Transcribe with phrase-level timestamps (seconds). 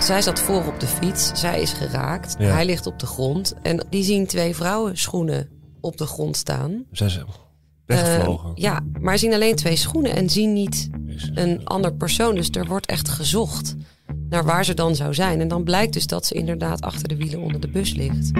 [0.00, 2.34] Zij zat voor op de fiets, zij is geraakt.
[2.38, 2.46] Ja.
[2.46, 3.54] Hij ligt op de grond.
[3.62, 5.48] En die zien twee vrouwenschoenen
[5.80, 6.84] op de grond staan.
[6.92, 7.24] Zijn ze
[7.86, 8.48] weggevlogen?
[8.48, 10.88] Eh, ja, maar zien alleen twee schoenen en zien niet
[11.34, 12.34] een ander persoon.
[12.34, 13.74] Dus er wordt echt gezocht
[14.28, 15.40] naar waar ze dan zou zijn.
[15.40, 18.30] En dan blijkt dus dat ze inderdaad achter de wielen onder de bus ligt.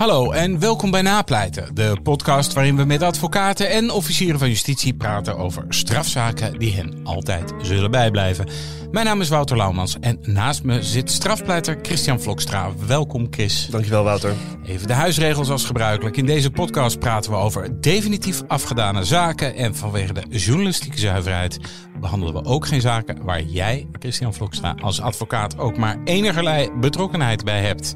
[0.00, 4.94] Hallo en welkom bij Napleiten, de podcast waarin we met advocaten en officieren van justitie
[4.94, 8.48] praten over strafzaken die hen altijd zullen bijblijven.
[8.90, 12.70] Mijn naam is Wouter Laumans en naast me zit strafpleiter Christian Vlokstra.
[12.86, 13.66] Welkom Chris.
[13.70, 14.34] Dankjewel, Wouter.
[14.64, 16.16] Even de huisregels als gebruikelijk.
[16.16, 21.58] In deze podcast praten we over definitief afgedane zaken en vanwege de journalistieke zuiverheid
[22.00, 27.44] behandelen we ook geen zaken waar jij, Christian Vlokstra, als advocaat ook maar enigerlei betrokkenheid
[27.44, 27.94] bij hebt.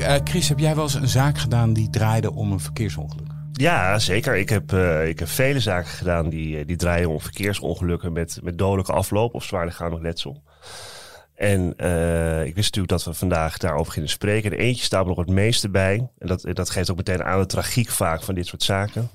[0.00, 3.26] Eh, Chris, heb jij wel eens een zaak gedaan die draaide om een verkeersongeluk?
[3.52, 4.36] Ja, zeker.
[4.36, 8.38] Ik heb, eh, ik heb vele zaken gedaan die, eh, die draaien om verkeersongelukken met,
[8.42, 10.42] met dodelijke afloop of zwaar lichamelijk letsel.
[11.34, 11.68] En
[12.46, 14.52] ik wist natuurlijk dat we vandaag daarover gingen spreken.
[14.52, 16.08] En eentje staat nog het meeste bij.
[16.18, 19.10] En dat, dat geeft ook meteen aan de tragiek vaak van dit soort zaken.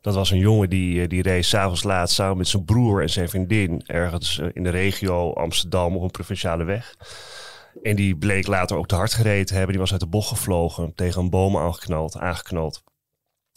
[0.00, 3.28] Dat was een jongen die, die reed s'avonds laat samen met zijn broer en zijn
[3.28, 6.94] vriendin ergens in de regio Amsterdam op een provinciale weg.
[7.82, 9.70] En die bleek later ook te hard gereden te hebben.
[9.70, 12.18] Die was uit de bocht gevlogen, tegen een boom aangeknald.
[12.18, 12.82] aangeknald.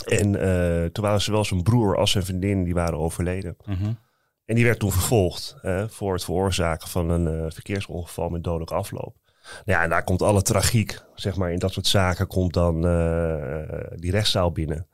[0.05, 3.57] En eh, toen waren zowel zijn broer als zijn vriendin die waren overleden.
[4.45, 5.55] En die werd toen vervolgd
[5.87, 9.15] voor het veroorzaken van een eh, verkeersongeval met dodelijke afloop.
[9.65, 12.87] Nou ja, en daar komt alle tragiek, zeg maar, in dat soort zaken komt dan
[12.87, 14.87] eh, die rechtszaal binnen.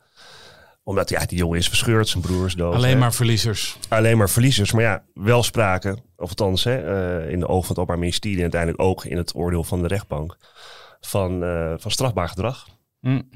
[0.84, 2.74] Omdat ja, die jongen is verscheurd, zijn broer is dood.
[2.74, 3.00] Alleen hè.
[3.00, 3.78] maar verliezers.
[3.88, 4.72] Alleen maar verliezers.
[4.72, 8.38] Maar ja, wel sprake, of althans hè, eh, in de ogen van het Openbaar Ministerie
[8.38, 10.38] en uiteindelijk ook in het oordeel van de rechtbank,
[11.02, 12.68] van, eh, van strafbaar gedrag.
[13.00, 13.30] Mm.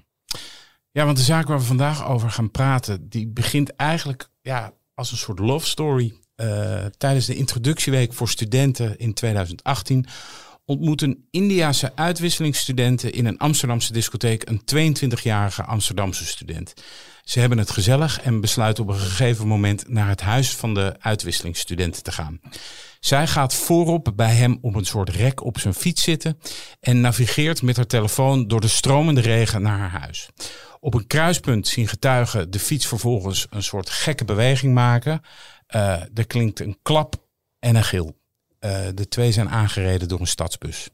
[0.91, 5.11] Ja, want de zaak waar we vandaag over gaan praten, die begint eigenlijk ja, als
[5.11, 6.13] een soort love story.
[6.35, 10.05] Eh, tijdens de introductieweek voor studenten in 2018
[10.65, 16.73] ontmoeten Indiase uitwisselingsstudenten in een Amsterdamse discotheek een 22-jarige Amsterdamse student.
[17.27, 20.95] Ze hebben het gezellig en besluiten op een gegeven moment naar het huis van de
[20.99, 22.39] uitwisselingsstudenten te gaan.
[22.99, 26.39] Zij gaat voorop bij hem op een soort rek op zijn fiets zitten
[26.79, 30.29] en navigeert met haar telefoon door de stromende regen naar haar huis.
[30.79, 35.21] Op een kruispunt zien getuigen de fiets vervolgens een soort gekke beweging maken.
[35.67, 37.15] Eh, er klinkt een klap
[37.59, 38.19] en een gil.
[38.59, 40.89] Eh, de twee zijn aangereden door een stadsbus.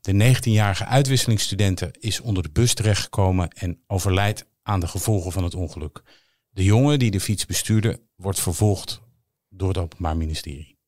[0.00, 5.54] De 19-jarige uitwisselingsstudente is onder de bus terechtgekomen en overlijdt aan de gevolgen van het
[5.54, 6.02] ongeluk.
[6.48, 9.00] De jongen die de fiets bestuurde wordt vervolgd
[9.48, 10.78] door het Openbaar Ministerie.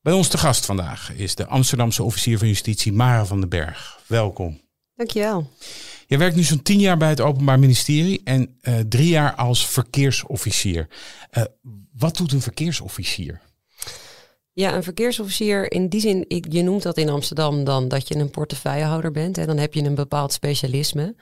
[0.00, 4.00] Bij ons te gast vandaag is de Amsterdamse officier van justitie Mara van den Berg.
[4.06, 4.60] Welkom.
[4.94, 5.50] Dankjewel.
[6.06, 9.66] Je werkt nu zo'n tien jaar bij het Openbaar Ministerie en eh, drie jaar als
[9.66, 10.88] verkeersofficier.
[11.30, 11.42] Eh,
[11.92, 13.40] wat doet een verkeersofficier?
[14.52, 18.16] Ja, een verkeersofficier in die zin, ik, je noemt dat in Amsterdam dan dat je
[18.16, 19.38] een portefeuillehouder bent.
[19.38, 21.14] En dan heb je een bepaald specialisme.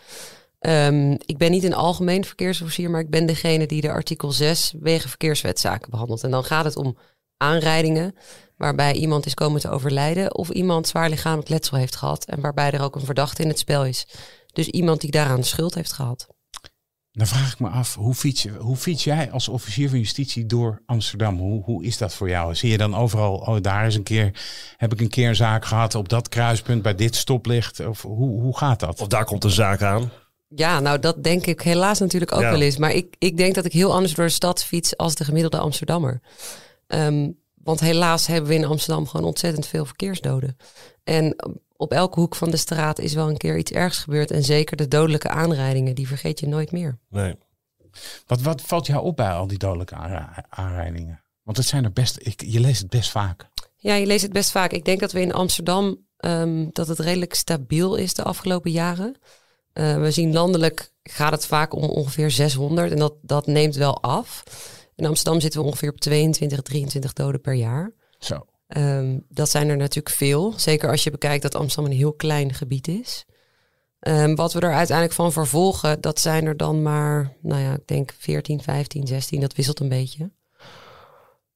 [0.65, 4.75] Ehm, ik ben niet een algemeen verkeersofficier, maar ik ben degene die de artikel 6
[4.81, 6.25] wegen verkeerswetzaken behandelt.
[6.25, 6.97] En dan gaat het om
[7.37, 8.15] aanrijdingen
[8.57, 12.71] waarbij iemand is komen te overlijden of iemand zwaar lichamelijk letsel heeft gehad en waarbij
[12.71, 14.07] er ook een verdachte in het spel is.
[14.53, 16.27] Dus iemand die daaraan de schuld heeft gehad.
[17.13, 20.47] Dan vraag ik me af, hoe fiets, je, hoe fiets jij als officier van justitie
[20.47, 21.39] door Amsterdam?
[21.39, 22.55] Hoe, hoe is dat voor jou?
[22.55, 24.31] Zie je dan overal, oh daar is een keer,
[24.77, 27.87] heb ik een keer een zaak gehad op dat kruispunt bij dit stoplicht?
[27.87, 29.01] Of hoe, hoe gaat dat?
[29.01, 30.11] Of daar komt een zaak aan.
[30.57, 32.51] Ja, nou dat denk ik helaas natuurlijk ook Ja.
[32.51, 32.77] wel eens.
[32.77, 35.59] Maar ik, ik denk dat ik heel anders door de stad fiets als de gemiddelde
[35.59, 36.21] Amsterdammer.
[36.87, 40.57] Ehm, want helaas hebben we in Amsterdam gewoon ontzettend veel verkeersdoden.
[41.05, 41.37] En
[41.77, 44.31] op elke hoek van de straat is wel een keer iets ergs gebeurd.
[44.31, 46.99] En zeker de dodelijke aanrijdingen, die vergeet je nooit meer.
[47.09, 47.35] Nee.
[48.27, 51.23] Wat, wat valt jou op bij al die dodelijke aanra- aanrijdingen?
[51.43, 53.49] Want het zijn er best, ik, je leest het best vaak.
[53.77, 54.73] Ja, je leest het best vaak.
[54.73, 59.17] Ik denk dat we in Amsterdam ehm, dat het redelijk stabiel is de afgelopen jaren.
[59.75, 64.03] Eh, we zien landelijk gaat het vaak om ongeveer 600 en dat, dat neemt wel
[64.03, 64.43] af.
[64.95, 67.93] In Amsterdam zitten we ongeveer op 22, 23 doden per jaar.
[68.19, 68.47] Zo.
[68.67, 70.53] Ehm, dat zijn er natuurlijk veel.
[70.57, 73.25] Zeker als je bekijkt dat Amsterdam een heel klein gebied is.
[74.01, 77.87] Ehm, wat we er uiteindelijk van vervolgen, dat zijn er dan maar, nou ja, ik
[77.87, 80.31] denk 14, 15, 16, dat wisselt een beetje.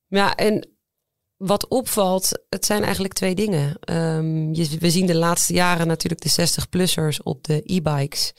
[0.07, 0.69] Ja, en
[1.39, 3.77] wat opvalt, het zijn eigenlijk twee dingen.
[3.81, 8.33] Ehm, je, we zien de laatste jaren natuurlijk de 60-plussers op de e-bikes,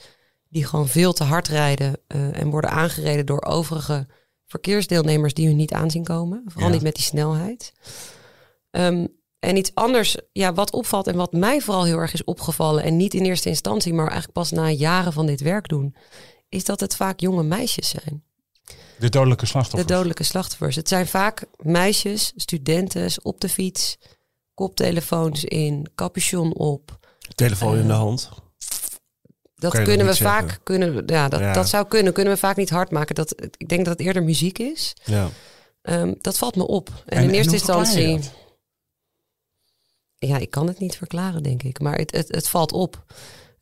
[0.48, 4.06] die gewoon veel te hard rijden eh, en worden aangereden door overige
[4.46, 6.42] verkeersdeelnemers die hun niet aanzien komen.
[6.46, 6.74] Vooral Ja.
[6.74, 7.72] niet met die snelheid.
[8.70, 9.06] Ehm,
[9.38, 12.96] en iets anders, ja, wat opvalt en wat mij vooral heel erg is opgevallen, en
[12.96, 15.94] niet in eerste instantie, maar eigenlijk pas na jaren van dit werk doen,
[16.48, 18.24] is dat het vaak jonge meisjes zijn.
[19.00, 19.92] De dodelijke De slachtoffers.
[19.92, 20.76] dodelijke slachtoffers.
[20.76, 23.96] Het zijn vaak meisjes, studenten op de fiets,
[24.54, 26.98] koptelefoons in, capuchon op.
[27.34, 28.30] Telefoon in de hand.
[29.54, 31.52] Dat kunnen we vaak, kunnen, ja, dat, Ja.
[31.52, 33.14] dat zou kunnen, kunnen we vaak niet hard maken.
[33.14, 34.92] Dat, ik denk dat het eerder muziek is.
[35.04, 35.28] Ja.
[35.82, 36.90] Ehm, dat valt me op.
[37.06, 38.20] En, En- in eerste instantie.
[40.18, 41.80] Ja, ik kan het niet verklaren, denk ik.
[41.80, 43.04] Maar het, het, het valt op.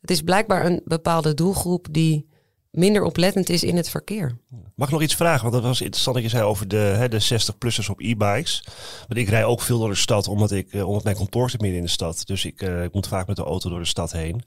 [0.01, 2.29] Het is blijkbaar een bepaalde doelgroep die
[2.71, 4.37] minder oplettend is in het verkeer.
[4.75, 5.41] Mag ik nog iets vragen?
[5.41, 8.63] Want dat was interessant dat je zei over de, hè, de 60-plussers op e-bikes.
[9.07, 11.63] Want ik rij ook veel door de stad, omdat, ik, eh, omdat mijn kantoor zit
[11.63, 12.21] in de stad.
[12.25, 14.43] Dus ik, eh, ik moet vaak met de auto door de stad heen.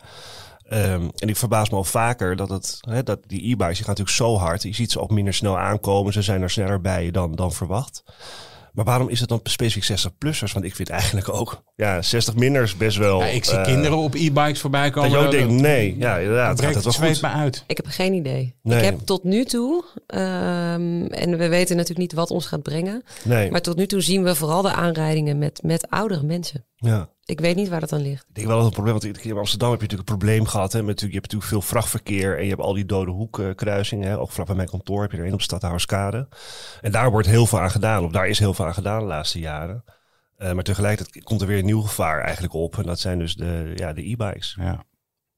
[0.69, 3.97] Ehm, en ik verbaas me al vaker dat, het, hè, dat die e-bikes die gaan
[3.97, 4.63] natuurlijk zo hard.
[4.63, 6.13] Je ziet ze ook minder snel aankomen.
[6.13, 8.03] Ze zijn er sneller bij dan, dan verwacht.
[8.73, 10.53] Maar waarom is het dan specifiek 60-plussers?
[10.53, 13.21] Want ik vind eigenlijk ook, ja, 60 minders best wel...
[13.21, 15.11] Ja, ik zie eh, kinderen op e-bikes voorbij komen.
[15.11, 17.25] Dat je ook denkt, nee, ja, inderdaad, gaat breekt het het wel goed.
[17.25, 17.65] uit.
[17.67, 18.55] Ik heb geen idee.
[18.63, 18.79] Nee.
[18.79, 23.03] Ik heb tot nu toe, ehm, en we weten natuurlijk niet wat ons gaat brengen,
[23.25, 26.65] Nee, maar tot nu toe zien we vooral de aanrijdingen met, met oudere mensen.
[26.83, 27.09] Ja.
[27.25, 28.25] Ik weet niet waar dat aan ligt.
[28.29, 30.47] Ik denk wel dat het een probleem, want in Amsterdam heb je natuurlijk een probleem
[30.47, 30.73] gehad.
[30.73, 34.09] Hè, met, natuurlijk- je hebt natuurlijk veel vrachtverkeer en je hebt al die dode hoekkruisingen.
[34.09, 36.29] Hè, ook vlak bij mijn kantoor heb je er een op Stadhouderskade.
[36.81, 39.07] En daar wordt heel veel aan gedaan, of daar is heel veel aan gedaan de
[39.07, 39.85] laatste jaren.
[40.37, 42.79] Eh, maar tegelijkertijd komt er weer een nieuw gevaar eigenlijk op.
[42.79, 44.57] En dat zijn dus de, ja, de e-bikes.
[44.61, 44.85] Ja.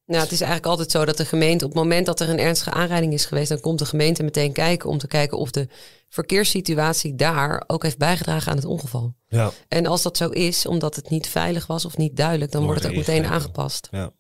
[0.07, 2.39] Nou, het is eigenlijk altijd zo dat de gemeente, op het moment dat er een
[2.39, 5.69] ernstige aanrijding is geweest, dan komt de gemeente meteen kijken om te kijken of de
[6.09, 9.15] verkeerssituatie daar ook heeft bijgedragen aan het ongeval.
[9.27, 12.65] Ja, En als dat zo is, omdat het niet veilig was of niet duidelijk, dan
[12.65, 13.89] wordt het ook meteen aangepast.
[13.91, 14.13] ja.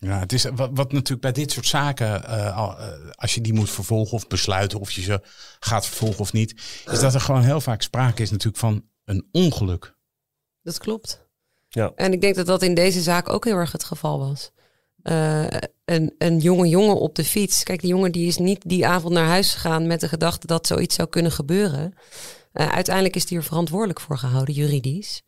[0.00, 3.52] Ja, het is wat, wat natuurlijk bij dit soort zaken, eh, eh, als je die
[3.52, 5.20] moet vervolgen of besluiten of je ze
[5.60, 6.52] gaat vervolgen of niet,
[6.90, 9.94] is dat er gewoon heel vaak sprake is natuurlijk van een ongeluk.
[10.62, 11.26] Dat klopt.
[11.68, 11.92] Ja.
[11.94, 14.50] En ik denk dat dat in deze zaak ook heel erg het geval was.
[15.02, 15.46] Eh,
[15.84, 17.62] een, een jonge jongen op de fiets.
[17.62, 20.66] Kijk, die jongen die is niet die avond naar huis gegaan met de gedachte dat
[20.66, 21.94] zoiets zou kunnen gebeuren.
[22.52, 25.22] Eh, uiteindelijk is die er verantwoordelijk voor gehouden, juridisch.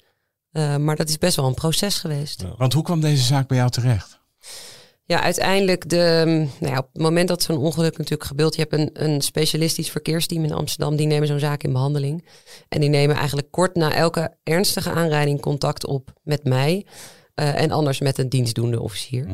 [0.53, 2.45] Eh, maar dat is best wel een proces geweest.
[2.57, 4.21] Want hoe kwam deze zaak bij jou terecht?
[5.05, 6.23] Ja, uiteindelijk de,
[6.61, 9.91] nou ja, op het moment dat zo'n ongeluk natuurlijk gebeurt, je hebt een, een specialistisch
[9.91, 12.29] verkeersteam in Amsterdam, die nemen zo'n zaak in behandeling.
[12.69, 16.87] En die nemen eigenlijk kort na elke ernstige aanrijding contact op met mij
[17.41, 19.27] eh, en anders met een dienstdoende officier.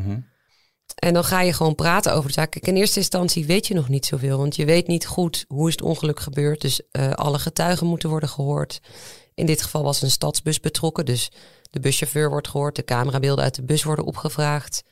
[0.94, 2.50] En dan ga je gewoon praten over de zaak.
[2.50, 5.68] Kijk, in eerste instantie weet je nog niet zoveel, want je weet niet goed hoe
[5.68, 6.60] is het ongeluk gebeurd.
[6.60, 8.80] Dus eh, alle getuigen moeten worden gehoord.
[9.34, 11.30] In dit geval was een stadsbus betrokken, dus
[11.70, 14.82] de buschauffeur wordt gehoord, de camerabeelden uit de bus worden opgevraagd.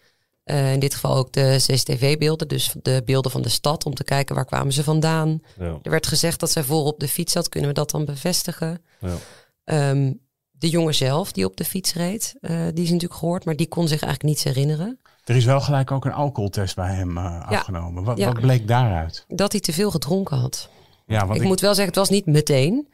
[0.45, 4.05] Eh, in dit geval ook de CCTV-beelden, dus de beelden van de stad, om te
[4.05, 5.41] kijken waar kwamen ze vandaan.
[5.59, 5.79] Ja.
[5.83, 8.83] Er werd gezegd dat zij voor op de fiets zat, kunnen we dat dan bevestigen?
[9.01, 9.17] Ja.
[9.65, 10.13] Ehm,
[10.59, 13.69] de jongen zelf die op de fiets reed, eh, die is natuurlijk gehoord, maar die
[13.69, 14.99] kon zich eigenlijk niets herinneren.
[15.25, 18.05] Er is wel gelijk ook een alcoholtest bij hem eh, afgenomen.
[18.05, 18.27] Wat, Ja.
[18.27, 19.25] wat bleek daaruit?
[19.29, 20.69] Dat hij te veel gedronken had.
[21.07, 22.89] Ja, want ik, ik, moet wel zeggen, het was niet meteen.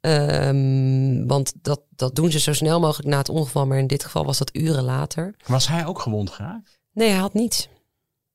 [0.00, 3.66] Ehm, want dat, dat doen ze zo snel mogelijk na het ongeval.
[3.66, 5.34] Maar in dit geval was dat uren later.
[5.46, 6.78] was hij ook gewond geraakt?
[6.92, 7.68] Nee, hij had niets.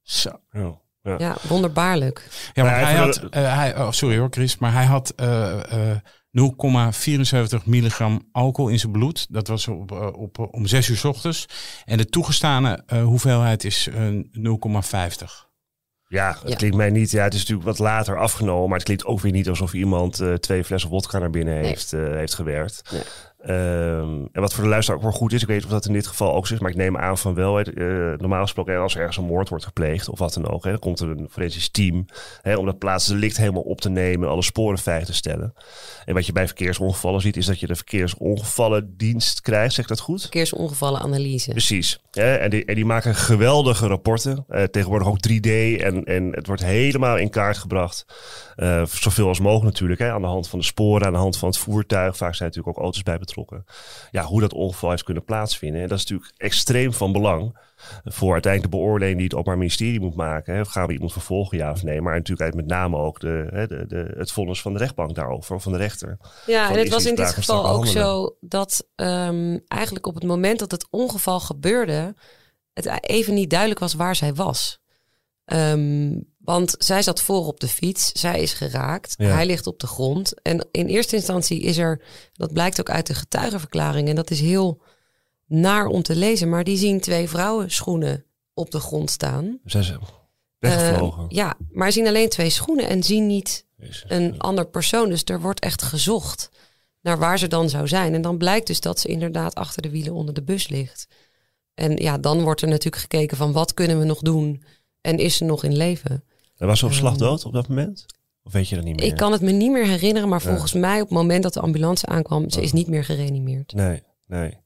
[0.01, 0.29] Zo.
[0.51, 0.79] Ja.
[1.03, 1.15] Ja.
[1.17, 2.27] Ja, wonderbaarlijk.
[2.53, 5.91] Ja, maar Maar hij had, eh, hij, oh, sorry hoor Chris, maar hij had eh,
[5.91, 5.97] eh,
[6.31, 9.25] 0,74 milligram alcohol in zijn bloed.
[9.29, 11.45] Dat was op, eh, op, eh, om 6 uur 's ochtends.
[11.85, 15.49] En de toegestane eh, hoeveelheid is eh, 0,50.
[16.07, 16.55] Ja, het Ja.
[16.55, 17.11] klinkt mij niet.
[17.11, 20.19] Ja, het is natuurlijk wat later afgenomen, maar het klinkt ook weer niet alsof iemand
[20.19, 21.63] eh, twee flessen wodka naar binnen Nee.
[21.65, 22.89] heeft, eh, heeft gewerkt.
[22.91, 23.01] Nee.
[23.45, 25.85] Ehm, en wat voor de luisteraar ook wel goed is, ik weet niet of dat
[25.85, 27.59] in dit geval ook zo is, maar ik neem aan van wel.
[27.59, 27.65] eh,
[28.17, 30.99] normaal gesproken, als er ergens een moord wordt gepleegd of wat dan ook, dan komt
[30.99, 32.05] er een forensisch team
[32.41, 35.53] hè, om dat plaatsdelict helemaal op te nemen, alle sporen veilig te stellen.
[36.05, 39.99] En wat je bij verkeersongevallen ziet, is dat je de verkeersongevallendienst krijgt, zeg ik dat
[39.99, 40.21] goed?
[40.21, 41.51] Verkeersongevallenanalyse.
[41.51, 41.99] Precies.
[42.11, 42.35] Hè?
[42.35, 44.45] En, die, en die maken geweldige rapporten.
[44.47, 45.49] Eh, tegenwoordig ook 3D.
[45.81, 48.05] En, en het wordt helemaal in kaart gebracht.
[48.55, 49.99] Eh, zoveel als mogelijk natuurlijk.
[49.99, 50.11] Hè?
[50.11, 52.17] Aan de hand van de sporen, aan de hand van het voertuig.
[52.17, 53.29] Vaak zijn natuurlijk ook auto's bij betrokken.
[54.11, 55.81] Ja, hoe dat ongeval heeft kunnen plaatsvinden.
[55.81, 57.57] En dat is natuurlijk extreem van belang.
[58.03, 60.55] Voor uiteindelijk de beoordeling die het Openbaar Ministerie moet maken.
[60.55, 60.65] Hè?
[60.65, 62.01] Gaan we iemand vervolgen, ja of nee?
[62.01, 65.59] Maar natuurlijk met name ook de, hè, de, de, het vonnis van de rechtbank daarover.
[65.61, 66.17] Van de rechter.
[66.45, 68.03] Ja, Van en het was in dit geval ook handelen?
[68.03, 72.15] zo dat ehm, eigenlijk op het moment dat het ongeval gebeurde,
[72.73, 74.81] het even niet duidelijk was waar zij was.
[75.45, 79.25] Ehm, want zij zat voor op de fiets, zij is geraakt, Ja.
[79.27, 80.41] hij ligt op de grond.
[80.41, 82.01] En in eerste instantie is er,
[82.33, 84.81] dat blijkt ook uit de getuigenverklaring, en dat is heel
[85.47, 89.59] naar om te lezen, maar die zien twee vrouwenschoenen op de grond staan.
[89.65, 89.99] Zijn ze
[90.59, 91.21] weggevlogen?
[91.23, 94.03] Eh, ja, maar zien alleen twee schoenen en zien niet Jezus.
[94.07, 95.09] een ander persoon.
[95.09, 96.49] Dus er wordt echt gezocht
[97.01, 98.13] naar waar ze dan zou zijn.
[98.13, 101.07] En dan blijkt dus dat ze inderdaad achter de wielen onder de bus ligt.
[101.73, 104.63] En ja, dan wordt er natuurlijk gekeken van wat kunnen we nog doen
[105.01, 106.23] en is ze nog in leven?
[106.61, 108.05] En was ze op slag dood op dat moment?
[108.43, 109.05] Of weet je dat niet meer?
[109.05, 110.49] Ik kan het me niet meer herinneren, maar Ja.
[110.49, 113.73] volgens mij op het moment dat de ambulance aankwam, ze is niet meer gereanimeerd.
[113.73, 114.57] Nee, nee.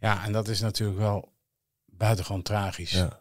[0.00, 1.32] Ja, en dat is natuurlijk wel
[1.86, 2.90] buitengewoon tragisch.
[2.90, 3.18] Ja.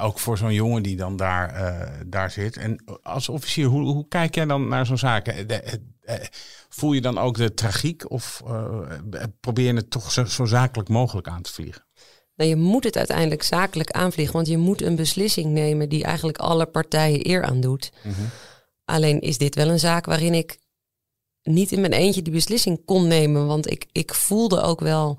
[0.00, 2.56] Ook voor zo'n jongen die dan daar, eh, daar zit.
[2.56, 5.26] En als officier, hoe, hoe kijk jij dan naar zo'n zaak?
[5.28, 6.26] Eh, de- eh,
[6.68, 8.80] voel je dan ook de tragiek of eh,
[9.40, 11.84] probeer je het toch zo, zo zakelijk mogelijk aan te vliegen?
[12.36, 16.38] Nou, je moet het uiteindelijk zakelijk aanvliegen, want je moet een beslissing nemen die eigenlijk
[16.38, 17.92] alle partijen eer aan doet.
[18.84, 20.58] Alleen is dit wel een zaak waarin ik
[21.42, 23.46] niet in mijn eentje die beslissing kon nemen.
[23.46, 25.18] Want ik, ik voelde ook wel.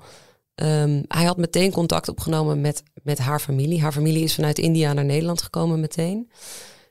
[0.54, 3.80] ehm, hij had meteen contact opgenomen met, met haar familie.
[3.82, 6.30] Haar familie is vanuit India naar Nederland gekomen meteen.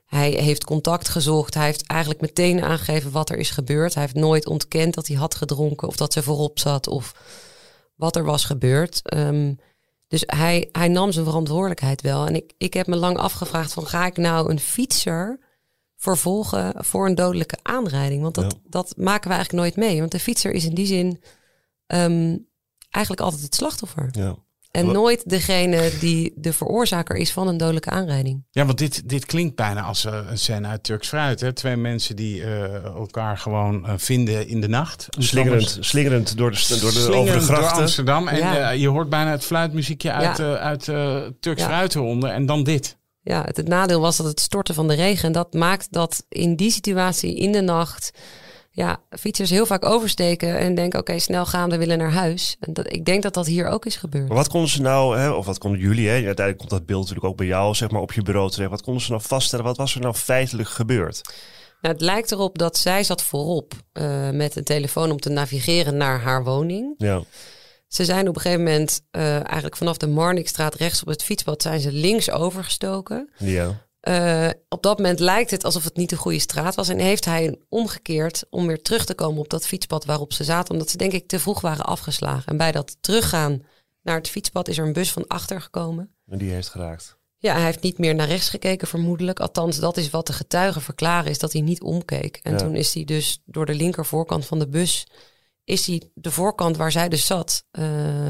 [0.06, 1.54] Hij heeft contact gezocht.
[1.54, 3.94] Hij heeft eigenlijk meteen aangegeven wat er is gebeurd.
[3.94, 7.14] Hij heeft nooit ontkend dat hij had gedronken of dat ze voorop zat of
[7.94, 9.00] wat er was gebeurd.
[9.02, 9.54] Ehm,
[10.08, 12.26] dus hij, hij nam zijn verantwoordelijkheid wel.
[12.26, 15.38] En ik, ik heb me lang afgevraagd van ga ik nou een fietser
[15.96, 18.22] vervolgen voor een dodelijke aanrijding?
[18.22, 18.58] Want dat, Ja.
[18.68, 19.98] dat maken we eigenlijk nooit mee.
[20.00, 21.22] Want de fietser is in die zin
[21.86, 22.36] ehm,
[22.90, 24.08] eigenlijk altijd het slachtoffer.
[24.12, 24.36] Ja.
[24.76, 28.44] En nooit degene die de veroorzaker is van een dodelijke aanrijding.
[28.50, 31.40] Ja, want dit, dit klinkt bijna als eh, een scène uit Turks Fruit.
[31.40, 31.52] Hè?
[31.52, 35.06] Twee mensen die eh, elkaar gewoon eh, vinden in de nacht.
[35.18, 37.82] Slingerend, slingerend door de, door de, over de door grachten.
[37.82, 38.28] Amsterdam.
[38.28, 38.70] En Ja.
[38.70, 40.56] je hoort bijna het fluitmuziekje uit, Ja.
[40.56, 41.66] uit eh, Turks Ja.
[41.68, 42.30] Fruit eronder.
[42.30, 42.96] En dan dit.
[43.22, 45.26] Ja, het, het nadeel was dat het stortte van de regen.
[45.26, 48.10] En dat maakt dat in die situatie in de nacht...
[48.76, 51.00] Ja, fietsers heel vaak oversteken en denken...
[51.00, 52.56] oké, snel gaan, we willen naar huis.
[52.60, 54.28] En dat, ik denk dat dat hier ook is gebeurd.
[54.28, 57.00] Maar wat konden ze nou, hè, of wat konden jullie, hè, uiteindelijk komt dat beeld
[57.00, 58.70] natuurlijk ook bij jou, zeg maar, op je bureau terecht.
[58.70, 59.64] Wat konden ze nou vaststellen?
[59.64, 61.20] Wat was er nou feitelijk gebeurd?
[61.80, 65.96] Nou, het lijkt erop dat zij zat voorop eh, met een telefoon om te navigeren
[65.96, 66.94] naar haar woning.
[66.96, 67.22] Ja,
[67.88, 71.62] Ze zijn op een gegeven moment eh, eigenlijk vanaf de Marnixstraat rechts op het fietspad
[71.62, 73.30] zijn ze links overgestoken.
[73.38, 73.84] ja.
[74.06, 76.88] Eh, op dat moment lijkt het alsof het niet de goede straat was.
[76.88, 80.72] En heeft hij omgekeerd om weer terug te komen op dat fietspad waarop ze zaten.
[80.72, 82.46] Omdat ze denk ik te vroeg waren afgeslagen.
[82.46, 83.62] En bij dat teruggaan
[84.02, 86.14] naar het fietspad is er een bus van achter gekomen.
[86.26, 87.16] En die heeft geraakt.
[87.38, 89.40] Ja, hij heeft niet meer naar rechts gekeken vermoedelijk.
[89.40, 92.40] Althans, dat is wat de getuigen verklaren, is dat hij niet omkeek.
[92.42, 92.58] En Ja.
[92.58, 95.06] toen is hij dus door de linker voorkant van de bus...
[95.66, 97.64] is hij de voorkant waar zij dus zat...
[97.70, 97.84] eh,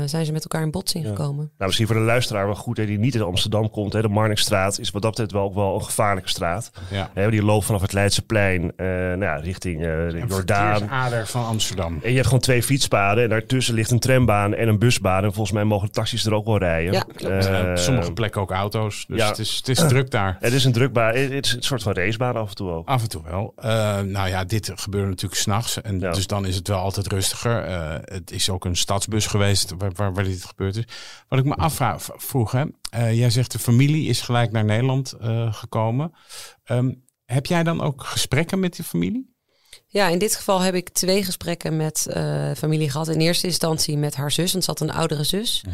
[0.04, 1.10] zijn ze met elkaar in botsing Ja.
[1.10, 1.36] gekomen.
[1.36, 3.92] Nou, misschien voor de luisteraar wel goed, hè, die niet in Amsterdam komt.
[3.92, 4.02] Hè.
[4.02, 6.70] De Marnixstraat is wat dat betreft wel, ook wel een gevaarlijke straat.
[6.90, 7.10] Ja.
[7.14, 10.78] Hè, die loopt vanaf het Leidseplein eh, nou ja, richting eh, de Een Jordaan.
[10.78, 11.98] verkeersader van Amsterdam.
[12.02, 15.24] En je hebt gewoon twee fietspaden en daartussen ligt een trambaan en een busbaan.
[15.24, 16.92] En volgens mij mogen taxis er ook wel rijden.
[16.92, 17.80] Ja, klopt.
[17.80, 19.04] Sommige plekken ook auto's.
[19.08, 19.28] Dus ja.
[19.28, 20.36] het is, het is druk daar.
[20.40, 22.88] Het is een drukbaan, het is een soort van racebaan af en toe ook.
[22.88, 23.52] Af en toe wel.
[23.56, 25.80] Eh, nou ja, dit gebeurde natuurlijk s'nachts.
[25.82, 26.12] En Ja.
[26.12, 27.64] dus dan is het wel altijd rustiger.
[27.64, 30.84] Eh, het is ook een stadsbus geweest waar, waar, waar dit gebeurd is.
[31.28, 32.64] Wat ik me afvraag, v- vroeg, hè.
[32.90, 36.12] Eh, jij zegt de familie is gelijk naar Nederland eh, gekomen.
[36.64, 36.92] Ehm,
[37.24, 39.34] heb jij dan ook gesprekken met die familie?
[39.86, 42.06] Ja, in dit geval heb ik twee gesprekken met
[42.56, 43.08] familie gehad.
[43.08, 45.64] In eerste instantie met haar zus, want ze had een oudere zus.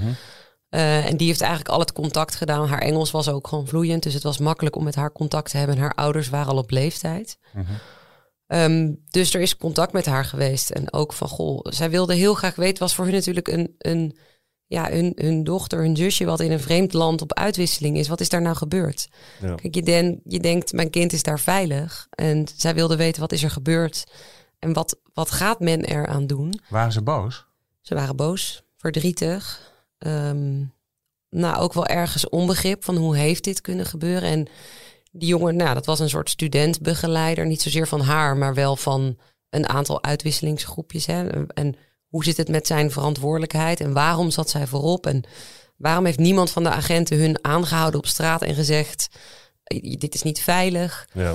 [0.69, 2.69] Eh, en die heeft eigenlijk al het contact gedaan.
[2.69, 5.57] Haar Engels was ook gewoon vloeiend, dus het was makkelijk om met haar contact te
[5.57, 5.77] hebben.
[5.77, 7.39] En haar ouders waren al op leeftijd.
[8.53, 10.71] Ehm, dus er is contact met haar geweest.
[10.71, 14.17] En ook van, goh, zij wilde heel graag weten, was voor hun natuurlijk een, een
[14.67, 18.09] ja, hun, hun dochter, hun zusje, wat in een vreemd land op uitwisseling is.
[18.09, 19.09] Wat is daar nou gebeurd?
[19.41, 19.55] Ja.
[19.55, 22.07] Kijk, je, den, je denkt, mijn kind is daar veilig.
[22.11, 24.05] En zij wilde weten, wat is er gebeurd?
[24.59, 26.61] En wat, wat gaat men eraan doen?
[26.69, 27.47] Waren ze boos?
[27.81, 29.73] Ze waren boos, verdrietig.
[29.99, 30.65] Ehm,
[31.31, 34.29] nou, ook wel ergens onbegrip van hoe heeft dit kunnen gebeuren.
[34.29, 34.49] En
[35.13, 37.47] die jongen, nou, dat was een soort studentbegeleider.
[37.47, 39.19] Niet zozeer van haar, maar wel van
[39.51, 41.07] een aantal uitwisselingsgroepjes.
[41.07, 41.45] Hè.
[41.47, 41.77] En
[42.09, 43.81] hoe zit het met zijn verantwoordelijkheid?
[43.81, 45.07] En waarom zat zij voorop?
[45.07, 45.25] En
[45.77, 49.09] waarom heeft niemand van de agenten hun aangehouden op straat en gezegd...
[49.65, 51.09] "Eh, dit is niet veilig?
[51.13, 51.35] Ja.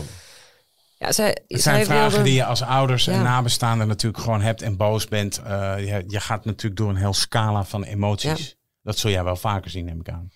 [0.99, 4.41] Ja, zij, Het zijn zij vragen wilde- die je als ouders en nabestaanden natuurlijk gewoon
[4.41, 5.37] hebt en boos bent.
[5.37, 8.55] Eh, je, je gaat natuurlijk door een heel scala van emoties.
[8.81, 10.31] Dat zul jij wel vaker zien, neem ik aan.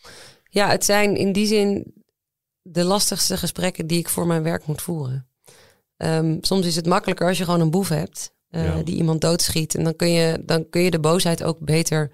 [0.50, 1.94] Ja, het zijn in die zin
[2.62, 5.28] de lastigste gesprekken die ik voor mijn werk moet voeren.
[5.98, 8.84] Ehm, soms is het makkelijker als je gewoon een boef hebt eh, Ja.
[8.84, 9.76] die iemand doodschiet.
[9.76, 12.12] En dan kun, je, dan kun je de boosheid ook beter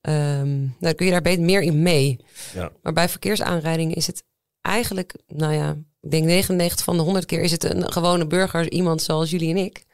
[0.00, 2.24] ehm, nou, dan kun je daar beter meer in mee.
[2.54, 2.72] Ja.
[2.82, 4.24] Maar bij verkeersaanrijdingen is het
[4.60, 8.70] eigenlijk, nou ja, ik denk 99 van de 100 keer is het een gewone burger,
[8.70, 9.84] iemand zoals jullie en ik,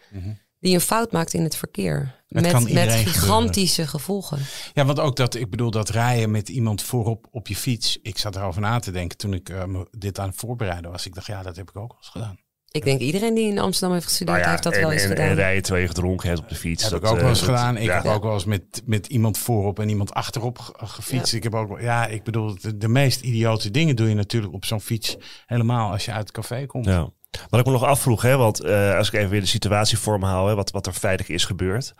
[0.60, 2.16] die een fout maakt in het verkeer.
[2.28, 4.38] Het kan met, met gigantische gevolgen.
[4.74, 7.98] Ja, want ook dat, ik bedoel, dat rijden met iemand voorop op je fiets.
[8.02, 11.06] Ik zat erover na te denken toen ik eh, me dit aan het voorbereiden was.
[11.06, 12.38] Ik dacht, ja, dat heb ik ook al eens gedaan.
[12.70, 15.02] Ik denk iedereen die in Amsterdam heeft gestudeerd, Nou ja, heeft dat en, wel eens
[15.02, 15.26] en, gedaan.
[15.26, 16.82] en rijden terwijl je gedronken hebt op de fiets.
[16.82, 17.76] Dat heb ik ook wel eens eh, gedaan.
[17.76, 18.02] Ik ja.
[18.02, 21.32] heb ook wel eens met, met iemand voorop en iemand achterop ge- gefietst.
[21.34, 24.52] Ik heb ook, wel- ja, ik bedoel, de, de meest idiote dingen doe je natuurlijk
[24.52, 25.16] op zo'n fiets.
[25.46, 26.84] Helemaal als je uit het café komt.
[26.84, 27.10] Ja.
[27.48, 30.18] Wat ik me nog afvroeg, hè, want eh, als ik even weer de situatie voor
[30.18, 31.94] me hou, hè, wat, wat er feitelijk is gebeurd.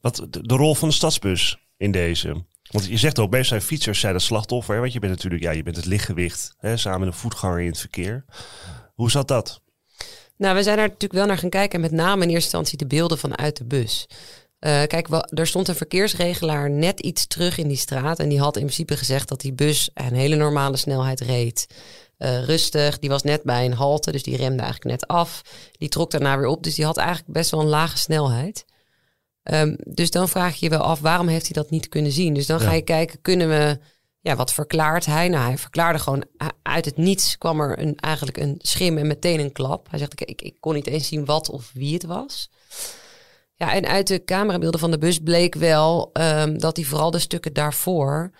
[0.00, 2.44] Wat de, rol van de stadsbus in deze.
[2.70, 4.74] Want je zegt ook, meestal zijn fietsers zijn het slachtoffer.
[4.74, 6.54] hè, Want je bent natuurlijk, ja, je bent het lichtgewicht.
[6.58, 8.24] Hè, samen met een voetganger in het verkeer.
[8.94, 9.60] Hoe zat dat?
[10.36, 11.74] Nou, we zijn daar natuurlijk wel naar gaan kijken.
[11.74, 14.06] En met name in eerste instantie de beelden vanuit de bus.
[14.58, 18.18] Eh, kijk, er stond een verkeersregelaar net iets terug in die straat.
[18.18, 21.66] En die had in principe gezegd dat die bus een hele normale snelheid reed.
[22.16, 25.42] Eh, rustig, die was net bij een halte, dus die remde eigenlijk net af.
[25.72, 28.64] Die trok daarna weer op, dus die had eigenlijk best wel een lage snelheid.
[29.42, 32.34] Ehm, dus dan vraag je je wel af, waarom heeft hij dat niet kunnen zien?
[32.34, 33.78] Dus dan ga je kijken, kunnen we,
[34.20, 35.28] ja, wat verklaart hij?
[35.28, 36.24] Nou, hij verklaarde gewoon
[36.62, 39.90] uit het niets kwam er een, eigenlijk een schim en meteen een klap.
[39.90, 42.50] Hij zegt, ik, ik, ik kon niet eens zien wat of wie het was.
[43.54, 47.18] Ja, en uit de camerabeelden van de bus bleek wel ehm, dat hij vooral de
[47.18, 48.30] stukken daarvoor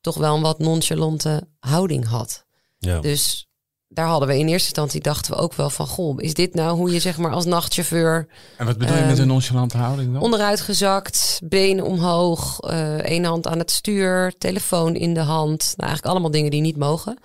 [0.00, 2.48] toch wel een wat nonchalante houding had.
[2.80, 3.00] Ja.
[3.00, 3.48] Dus
[3.88, 6.76] daar hadden we in eerste instantie dachten we ook wel van, goh, is dit nou
[6.76, 10.22] hoe je zeg maar als nachtchauffeur En wat bedoel je met een nonchalante houding dan?
[10.22, 15.60] onderuit gezakt, benen omhoog, eh één hand aan het stuur, telefoon in de hand.
[15.60, 17.18] Nou, eigenlijk allemaal dingen die niet mogen.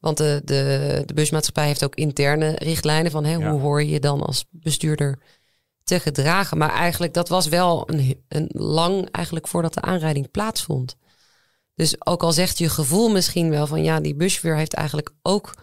[0.00, 3.50] Want de, de, de busmaatschappij heeft ook interne richtlijnen van hè, Ja.
[3.50, 5.18] hoe hoor je je dan als bestuurder
[5.84, 6.58] te gedragen.
[6.58, 10.96] Maar eigenlijk dat was wel een, een lang eigenlijk voordat de aanrijding plaatsvond.
[11.76, 15.54] Dus ook al zegt je gevoel misschien wel van ja, die buschauffeur heeft eigenlijk ook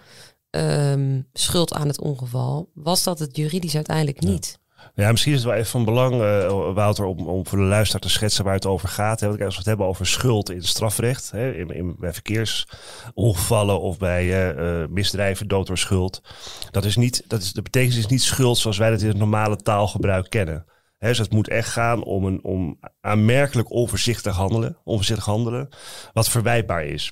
[0.49, 4.61] ehm, schuld aan het ongeval, was dat het juridisch uiteindelijk niet.
[4.95, 8.01] Ja, misschien is het wel even van belang, eh, Wouter, om, om voor de luisteraar
[8.01, 9.19] te schetsen waar het over gaat.
[9.19, 9.27] Hè.
[9.27, 13.79] Want als we het hebben over schuld in het strafrecht, hè, in, in, bij verkeersongevallen
[13.79, 16.21] of bij eh, eh, misdrijven, dood door schuld.
[16.71, 19.17] Dat is niet, dat is, de betekenis is niet schuld zoals wij dat in het
[19.17, 20.65] normale taalgebruik kennen.
[21.03, 25.69] Hè, dus het moet echt gaan om een om aanmerkelijk onvoorzichtig handelen, onvoorzichtig handelen,
[26.13, 27.11] wat verwijtbaar is.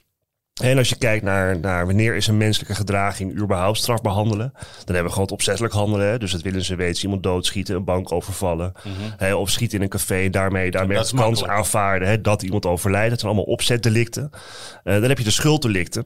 [0.62, 4.62] En als je kijkt naar, naar wanneer is een menselijke gedraging überhaupt strafbaar handelen, dan
[4.86, 6.08] hebben we gewoon het opzettelijk handelen.
[6.08, 6.17] Hè?
[6.17, 8.71] Dus dat willen ze weten, iemand doodschieten, een bank overvallen.
[9.17, 9.36] Hè?
[9.36, 12.21] Of schieten in een café, daarmee, daarmee de kans aanvaarden hè?
[12.21, 13.10] dat iemand overlijdt.
[13.10, 14.30] Dat zijn allemaal opzetdelicten.
[14.84, 16.06] Eh, dan heb je de schulddelicten.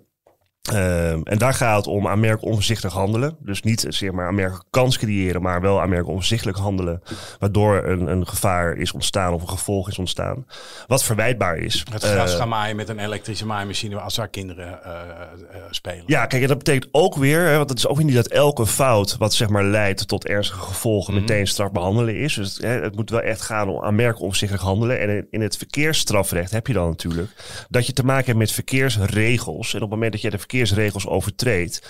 [0.74, 3.36] Ehm, en daar gaat het om aanmerkelijk onvoorzichtig handelen.
[3.40, 7.02] Dus niet zeg maar aanmerkelijk kans creëren, maar wel aanmerkelijk onvoorzichtig handelen.
[7.40, 10.46] Waardoor een, een gevaar is ontstaan of een gevolg is ontstaan.
[10.88, 11.86] Wat verwijtbaar is.
[11.92, 16.04] Het gras Eh, gaan maaien met een elektrische maaimachine als daar kinderen eh, eh, spelen.
[16.08, 18.66] Ja, kijk, en dat betekent ook weer, hè, want het is ook niet dat elke
[18.66, 21.22] fout wat zeg maar leidt tot ernstige gevolgen Mhm.
[21.22, 22.34] meteen straf behandelen is.
[22.34, 25.00] Dus hè, het moet wel echt gaan om aanmerkelijk onvoorzichtig handelen.
[25.00, 27.30] En in, in het verkeersstrafrecht heb je dan natuurlijk
[27.70, 29.70] dat je te maken hebt met verkeersregels.
[29.70, 31.82] En op het moment dat je de verkeersregels overtreedt,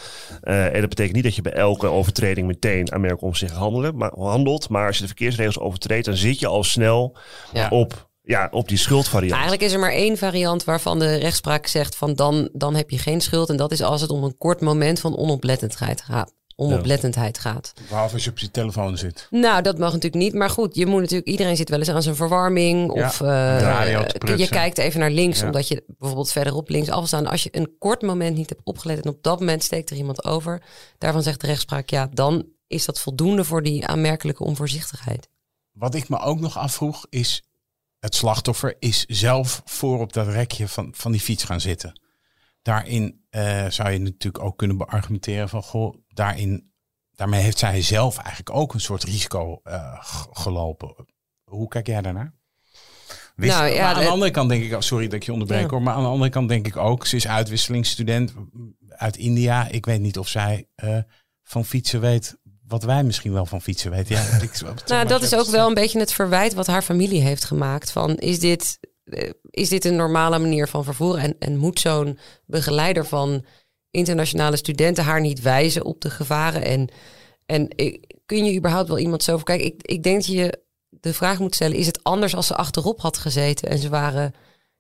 [0.42, 4.12] eh, en dat betekent niet dat je bij elke overtreding meteen aanmerkelijk onvoorzichtig handelen, maar,
[4.18, 7.18] handelt, maar als je de verkeersregels overtreedt, dan zit je al snel
[7.54, 7.68] Ja.
[7.70, 9.34] op, ja, op die schuldvariant.
[9.34, 12.98] Eigenlijk is er maar één variant waarvan de rechtspraak zegt van dan, dan heb je
[12.98, 13.50] geen schuld.
[13.50, 16.34] En dat is als het om een kort moment van onoplettendheid gaat.
[16.56, 17.74] Onoplettendheid gaat.
[17.90, 19.28] Behalve als je op je telefoon zit.
[19.30, 20.34] Nou, dat mag natuurlijk niet.
[20.34, 22.96] Maar goed, je moet natuurlijk, iedereen zit wel eens aan zijn verwarming.
[22.96, 25.46] Ja, Of eh, de radio te je kijkt even naar links, Ja.
[25.46, 27.28] omdat je bijvoorbeeld verderop links afstaan.
[27.28, 30.26] Als je een kort moment niet hebt opgelet en op dat moment steekt er iemand
[30.26, 30.62] over.
[30.98, 35.28] Daarvan zegt de rechtspraak, ja, dan is dat voldoende voor die aanmerkelijke onvoorzichtigheid.
[35.72, 37.44] Wat ik me ook nog afvroeg is...
[38.00, 42.02] Het slachtoffer is zelf voor op dat rekje van, van die fiets gaan zitten.
[42.62, 45.64] Daarin eh, zou je natuurlijk ook kunnen beargumenteren van...
[45.64, 46.72] Goh, daarin,
[47.16, 49.98] daarmee heeft zij zelf eigenlijk ook een soort risico eh,
[50.32, 50.96] gelopen.
[51.44, 52.34] Hoe kijk jij daarnaar?
[53.36, 55.32] Wist- Nou, ja, aan de de- andere kant denk ik, oh, sorry dat ik je
[55.32, 55.68] onderbreek Ja.
[55.70, 58.34] hoor, maar aan de andere kant denk ik ook, ze is uitwisselingsstudent
[58.90, 59.68] uit India.
[59.68, 60.98] Ik weet niet of zij eh,
[61.44, 64.16] van fietsen weet wat wij misschien wel van fietsen weten.
[64.16, 67.44] Ja, ik, Nou, dat is ook wel een beetje het verwijt wat haar familie heeft
[67.44, 67.92] gemaakt.
[67.92, 71.22] Van is dit, eh, is dit een normale manier van vervoeren?
[71.22, 73.46] En, en moet zo'n begeleider van
[73.96, 76.64] internationale studenten haar niet wijzen op de gevaren?
[76.64, 76.90] En,
[77.46, 77.68] en
[78.26, 79.38] kun je überhaupt wel iemand zo...
[79.38, 81.78] Kijk, ik, ik denk dat je de vraag moet stellen...
[81.78, 84.34] is het anders als ze achterop had gezeten en ze waren...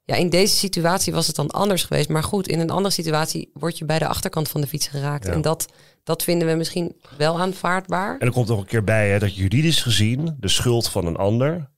[0.03, 2.09] Ja, in deze situatie was het dan anders geweest.
[2.09, 5.25] Maar goed, in een andere situatie word je bij de achterkant van de fiets geraakt.
[5.25, 5.31] Ja.
[5.31, 5.65] En dat,
[6.03, 8.17] dat vinden we misschien wel aanvaardbaar.
[8.17, 11.15] En er komt nog een keer bij hè, dat juridisch gezien de schuld van een
[11.15, 11.69] ander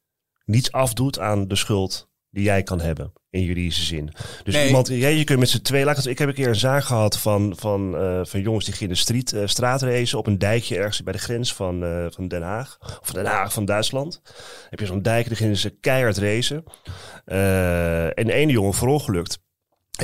[0.46, 4.10] niets afdoet aan de schuld die jij kan hebben in juridische zin.
[4.44, 4.66] Dus Nee.
[4.66, 6.10] iemand, ja, je kunt met z'n twee lagen.
[6.10, 9.34] Ik heb een keer een zaak gehad van, van, eh, van jongens die gingen street,
[9.34, 12.78] eh, straatracen op een dijkje ergens bij de grens van, eh, van Den Haag.
[13.02, 14.22] Of Den Haag van Duitsland.
[14.70, 16.64] heb je zo'n dijk, daar gingen ze keihard racen.
[17.26, 19.40] En de ene jongen verongelukt.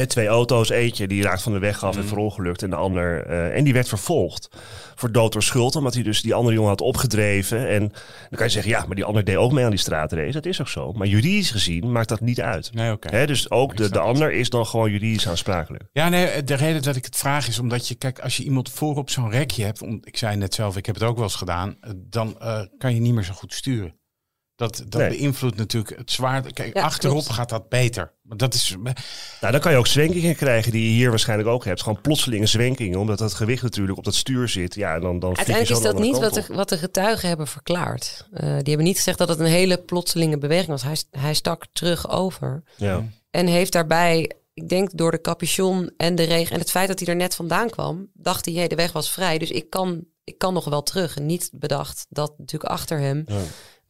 [0.07, 2.63] Twee auto's, eentje die raakt van de weg af en verongelukt.
[2.63, 4.49] En de ander, eh, en die werd vervolgd
[4.95, 5.75] voor dood door schuld.
[5.75, 7.67] Omdat hij dus die andere jongen had opgedreven.
[7.67, 10.31] En dan kan je zeggen, ja, maar die ander deed ook mee aan die straatrace.
[10.31, 10.91] Dat is ook zo.
[10.91, 12.73] Maar juridisch gezien maakt dat niet uit.
[12.73, 13.25] Nee, oké.
[13.25, 15.83] Dus ook de, de ander is dan gewoon juridisch aansprakelijk.
[15.91, 18.69] Ja, nee, de reden dat ik het vraag is omdat je, kijk, als je iemand
[18.69, 21.23] voor op zo'n rekje hebt, om, ik zei net zelf, ik heb het ook wel
[21.23, 24.01] eens gedaan, dan eh, kan je niet meer zo goed sturen.
[24.55, 25.09] Dat, dat Nee.
[25.09, 26.51] beïnvloedt natuurlijk het zwaar.
[26.53, 27.33] Kijk, Ja, achterop klopt.
[27.33, 28.13] gaat dat beter.
[28.21, 28.75] Maar dat is.
[29.41, 31.81] Nou, dan kan je ook zwenkingen krijgen die je hier waarschijnlijk ook hebt.
[31.81, 34.75] Gewoon plotselinge zwenkingen, omdat dat gewicht natuurlijk op dat stuur zit.
[34.75, 38.27] Ja, dan, dan Uiteindelijk is dat niet wat de, wat de getuigen hebben verklaard.
[38.33, 40.83] Eh, die hebben niet gezegd dat het een hele plotselinge beweging was.
[40.83, 42.63] Hij, hij stak terug over.
[42.77, 43.03] Ja.
[43.31, 46.99] En heeft daarbij, ik denk door de capuchon en de regen en het feit dat
[46.99, 49.37] hij er net vandaan kwam, dacht hij, hé, de weg was vrij.
[49.37, 51.15] Dus ik kan, ik kan nog wel terug.
[51.17, 53.41] En niet bedacht dat natuurlijk achter hem, Ja.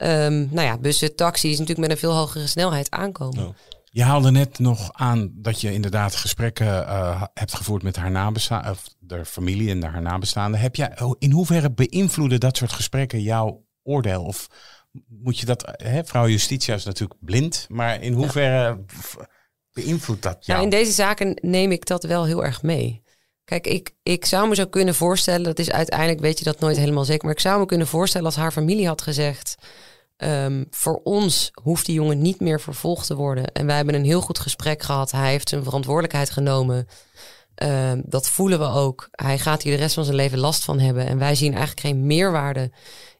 [0.03, 3.43] Ehm, nou ja, bussen, taxis natuurlijk met een veel hogere snelheid aankomen.
[3.43, 3.53] Ja.
[3.93, 8.71] Je haalde net nog aan dat je inderdaad gesprekken eh, hebt gevoerd met haar nabestaanden,
[8.71, 10.59] of de familie en haar nabestaanden.
[10.59, 14.23] Heb jij, oh, in hoeverre beïnvloeden dat soort gesprekken jouw oordeel?
[14.23, 14.47] Of
[15.07, 18.85] moet je dat, hè, vrouw Justitia is natuurlijk blind, maar in hoeverre
[19.73, 20.59] beïnvloedt dat jou?
[20.59, 23.03] Nou, in deze zaken neem ik dat wel heel erg mee.
[23.45, 26.77] Kijk, ik, ik zou me zo kunnen voorstellen, dat is uiteindelijk, weet je dat nooit
[26.77, 29.55] helemaal zeker, maar ik zou me kunnen voorstellen als haar familie had gezegd,
[30.23, 33.51] ehm, voor ons hoeft die jongen niet meer vervolgd te worden.
[33.51, 35.11] En wij hebben een heel goed gesprek gehad.
[35.11, 36.87] Hij heeft zijn verantwoordelijkheid genomen.
[37.55, 39.07] Ehm, dat voelen we ook.
[39.11, 41.07] Hij gaat hier de rest van zijn leven last van hebben.
[41.07, 42.71] En wij zien eigenlijk geen meerwaarde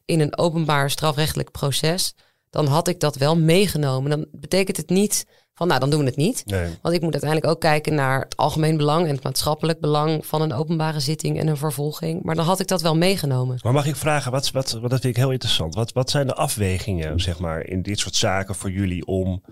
[0.04, 2.14] in een openbaar strafrechtelijk proces.
[2.50, 4.10] Dan had ik dat wel meegenomen.
[4.10, 6.42] Dan betekent het niet van, nou, dan doen we het niet.
[6.46, 6.68] Nee.
[6.82, 10.42] Want ik moet uiteindelijk ook kijken naar het algemeen belang en het maatschappelijk belang van
[10.42, 12.22] een openbare zitting en een vervolging.
[12.22, 13.58] Maar dan had ik dat wel meegenomen.
[13.62, 15.74] Maar mag ik vragen, wat, wat, wat dat vind ik heel interessant.
[15.74, 19.42] Wat, wat zijn de afwegingen, zeg maar, in dit soort zaken voor jullie om...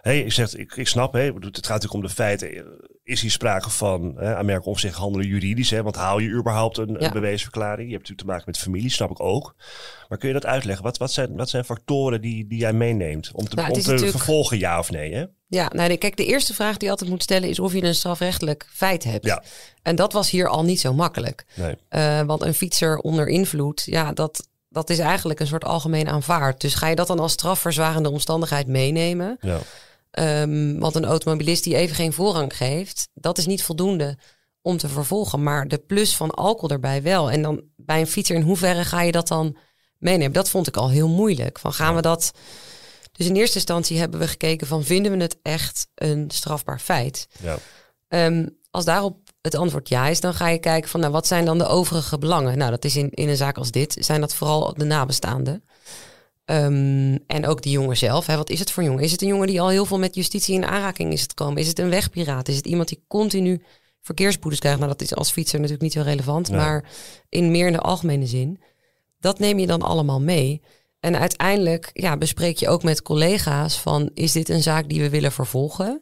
[0.00, 2.64] Hey, ik, zeg, ik, ik snap, hè, het gaat natuurlijk om de feiten.
[3.04, 5.70] Is hier sprake van hè, aanmerken of zich handelen juridisch?
[5.70, 7.06] Hè, want haal je überhaupt een, Ja.
[7.06, 7.88] een beweesverklaring?
[7.88, 9.54] Je hebt natuurlijk te maken met familie, snap ik ook.
[10.08, 10.84] Maar kun je dat uitleggen?
[10.84, 13.80] Wat, wat, zijn, wat zijn factoren die, die jij meeneemt om te, Nou, om te
[13.90, 15.14] natuurlijk- vervolgen, ja of nee?
[15.14, 15.24] Hè?
[15.54, 17.94] Ja, nou, kijk, de eerste vraag die je altijd moet stellen is of je een
[17.94, 19.24] strafrechtelijk feit hebt.
[19.24, 19.42] Ja.
[19.82, 21.44] En dat was hier al niet zo makkelijk.
[21.54, 21.76] Nee.
[21.88, 26.60] Eh, want een fietser onder invloed, ja, dat, dat is eigenlijk een soort algemeen aanvaard.
[26.60, 29.36] Dus ga je dat dan als strafverzwarende omstandigheid meenemen?
[29.40, 29.58] Ja.
[30.10, 34.18] Ehm, want een automobilist die even geen voorrang geeft, dat is niet voldoende
[34.62, 35.42] om te vervolgen.
[35.42, 37.30] Maar de plus van alcohol erbij wel.
[37.30, 39.56] En dan bij een fietser, in hoeverre ga je dat dan
[39.98, 40.32] meenemen?
[40.32, 41.58] Dat vond ik al heel moeilijk.
[41.58, 42.32] Van gaan we dat.
[43.12, 47.28] Dus in eerste instantie hebben we gekeken van vinden we het echt een strafbaar feit?
[47.42, 47.58] Ja.
[48.08, 51.44] Ehm, als daarop het antwoord ja is, dan ga je kijken van nou, wat zijn
[51.44, 52.58] dan de overige belangen?
[52.58, 55.64] Nou, dat is in, in een zaak als dit, zijn dat vooral de nabestaanden.
[56.44, 58.26] Ehm, en ook die jongen zelf.
[58.26, 58.36] Hè.
[58.36, 59.02] Wat is het voor jongen?
[59.02, 61.56] Is het een jongen die al heel veel met justitie in aanraking is gekomen?
[61.56, 62.48] Is het een wegpiraat?
[62.48, 63.62] Is het iemand die continu
[64.00, 64.78] verkeersboetes krijgt?
[64.78, 66.58] Nou, dat is als fietser natuurlijk niet zo relevant, Nee.
[66.60, 66.84] maar
[67.28, 68.60] in meer in de algemene zin.
[69.20, 70.62] Dat neem je dan allemaal mee.
[71.02, 74.10] En uiteindelijk ja, bespreek je ook met collega's van...
[74.14, 76.00] is dit een zaak die we willen vervolgen?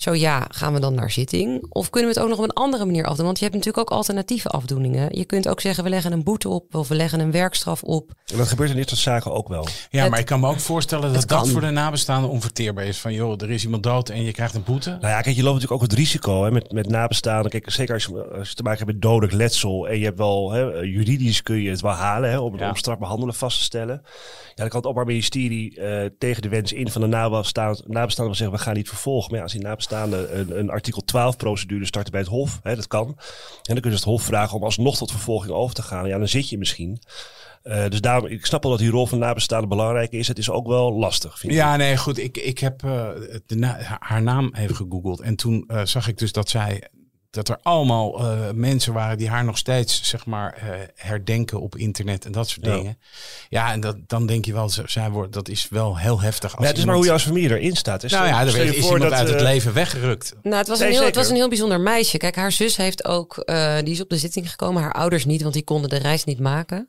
[0.00, 1.66] Zo ja, gaan we dan naar zitting?
[1.68, 3.24] Of kunnen we het ook nog op een andere manier afdoen?
[3.24, 5.08] Want je hebt natuurlijk ook alternatieve afdoeningen.
[5.18, 6.74] Je kunt ook zeggen, we leggen een boete op...
[6.74, 8.10] of we leggen een werkstraf op.
[8.32, 9.66] En dat gebeurt in dit soort zaken ook wel.
[9.90, 12.98] Ja, Het- maar ik kan me ook voorstellen dat dat voor de nabestaanden onverteerbaar is.
[12.98, 14.90] Van joh, er is iemand dood en je krijgt een boete.
[14.90, 17.50] Nou ja, kijk, je loopt natuurlijk ook het risico hè, met, met nabestaanden.
[17.50, 19.88] Kijk, zeker als je, als je te maken hebt met dodelijk letsel.
[19.88, 22.68] En je hebt wel, hè, juridisch kun je het wel halen hè, om, Ja.
[22.68, 24.00] om strak behandelen vast te stellen.
[24.04, 28.36] Ja, dan kan het Openbaar Ministerie eh, tegen de wens in van de nabestaanden, nabestaanden
[28.36, 29.28] zeggen, we gaan niet vervolgen.
[29.28, 32.76] Maar ja, als die nabestaanden een, een artikel 12 procedure starten bij het Hof, hè,
[32.76, 33.06] dat kan.
[33.06, 33.16] En
[33.62, 36.08] dan kunnen ze het Hof vragen om alsnog tot vervolging over te gaan.
[36.08, 37.00] Ja, dan zit je misschien.
[37.62, 40.28] Eh, dus daarom, ik snap wel dat die rol van nabestaanden belangrijk is.
[40.28, 41.52] Het is ook wel lastig, vind.
[41.52, 42.18] Ja, nee, goed.
[42.18, 43.08] Ik, ik heb eh,
[43.46, 43.66] de
[43.98, 45.20] haar naam even gegoogeld.
[45.20, 46.88] En toen eh, zag ik dus dat zij.
[47.30, 51.76] Dat er allemaal eh, mensen waren die haar nog steeds, zeg maar, eh, herdenken op
[51.76, 52.76] internet en dat soort Ja.
[52.76, 52.98] dingen.
[53.48, 56.42] Ja, en dat, dan denk je wel, zij wordt, dat is wel heel heftig.
[56.44, 58.00] Als Maar ja, het is maar hoe je als familie erin staat.
[58.00, 60.34] Dus Nou ja, er is voor iemand dat, uit het eh, leven weggerukt.
[60.42, 62.16] Nou, het was, Nee, een heel, het was een heel bijzonder meisje.
[62.18, 64.82] Kijk, haar zus heeft ook, eh, die is op de zitting gekomen.
[64.82, 66.88] Haar ouders niet, want die konden de reis niet maken.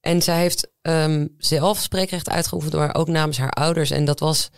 [0.00, 3.90] En zij heeft ehm, zelf spreekrecht uitgeoefend, maar ook namens haar ouders.
[3.90, 4.50] En dat was,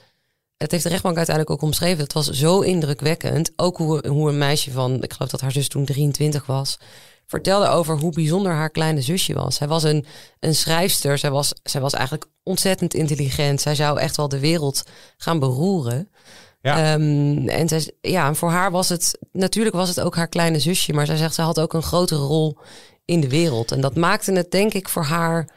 [0.64, 2.02] het heeft de rechtbank uiteindelijk ook omschreven.
[2.02, 3.52] Het was zo indrukwekkend.
[3.56, 6.78] Ook hoe, hoe een meisje van, ik geloof dat haar zus toen 23 was,
[7.26, 9.56] vertelde over hoe bijzonder haar kleine zusje was.
[9.56, 10.06] Zij was een,
[10.40, 11.18] een schrijfster.
[11.18, 13.60] Zij was, zij was eigenlijk ontzettend intelligent.
[13.60, 14.84] Zij zou echt wel de wereld
[15.16, 16.10] gaan beroeren.
[16.60, 16.92] Ja.
[16.92, 20.58] Ehm, en zij, ja, en voor haar was het, natuurlijk was het ook haar kleine
[20.58, 22.58] zusje, maar zij zegt, ze had ook een grotere rol
[23.04, 23.72] in de wereld.
[23.72, 25.48] En dat maakte het, denk ik, voor haar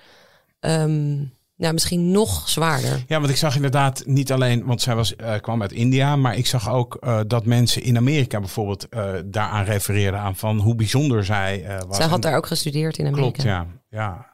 [0.60, 1.18] ehm,
[1.58, 3.04] nou, misschien nog zwaarder.
[3.08, 6.36] Ja, want ik zag inderdaad niet alleen, want zij was, eh, kwam uit India, maar
[6.38, 10.76] ik zag ook eh, dat mensen in Amerika bijvoorbeeld eh, daaraan refereerden aan van hoe
[10.76, 11.98] bijzonder zij was.
[11.98, 13.32] Zij had En- daar ook gestudeerd in Amerika.
[13.32, 13.68] Klopt, ja.
[13.90, 14.34] ja.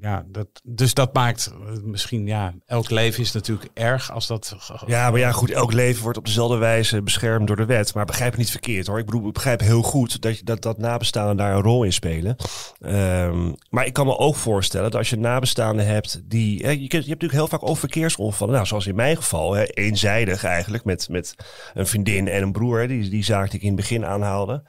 [0.00, 4.56] Ja, dat, dus dat maakt eh, misschien, ja, elk leven is natuurlijk erg als dat.
[4.86, 7.94] Ja, maar ja, goed, elk leven wordt op dezelfde wijze beschermd door de wet.
[7.94, 8.98] Maar begrijp het niet verkeerd hoor.
[8.98, 12.36] Ik bedoel, ik begrijp heel goed dat, dat, dat nabestaanden daar een rol in spelen.
[12.80, 16.58] Ehm, maar ik kan me ook voorstellen dat als je nabestaanden hebt die...
[16.58, 18.54] Je, je hebt natuurlijk heel vaak ook verkeersongevallen.
[18.54, 21.34] Nou, zoals in mijn geval, hè, eenzijdig eigenlijk, met, met
[21.74, 22.88] een vriendin en een broer.
[22.88, 24.62] Die, die zaak die ik in het begin aanhaalde.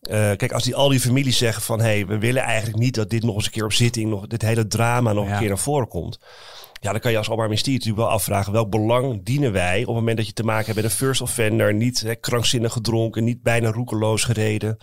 [0.00, 1.78] Eh, kijk, als die, al die families zeggen van...
[1.78, 4.10] hé, hey, we willen eigenlijk niet dat dit nog eens een keer op zitting...
[4.10, 5.32] Nog, dit hele drama nog Ja.
[5.32, 6.18] een keer naar voren komt...
[6.80, 8.52] Ja, dan kan je als Openbaar Ministerie natuurlijk wel afvragen...
[8.52, 11.20] welk belang dienen wij op het moment dat je te maken hebt met een first
[11.20, 11.74] offender...
[11.74, 14.76] niet hè, krankzinnig gedronken, niet bijna roekeloos gereden...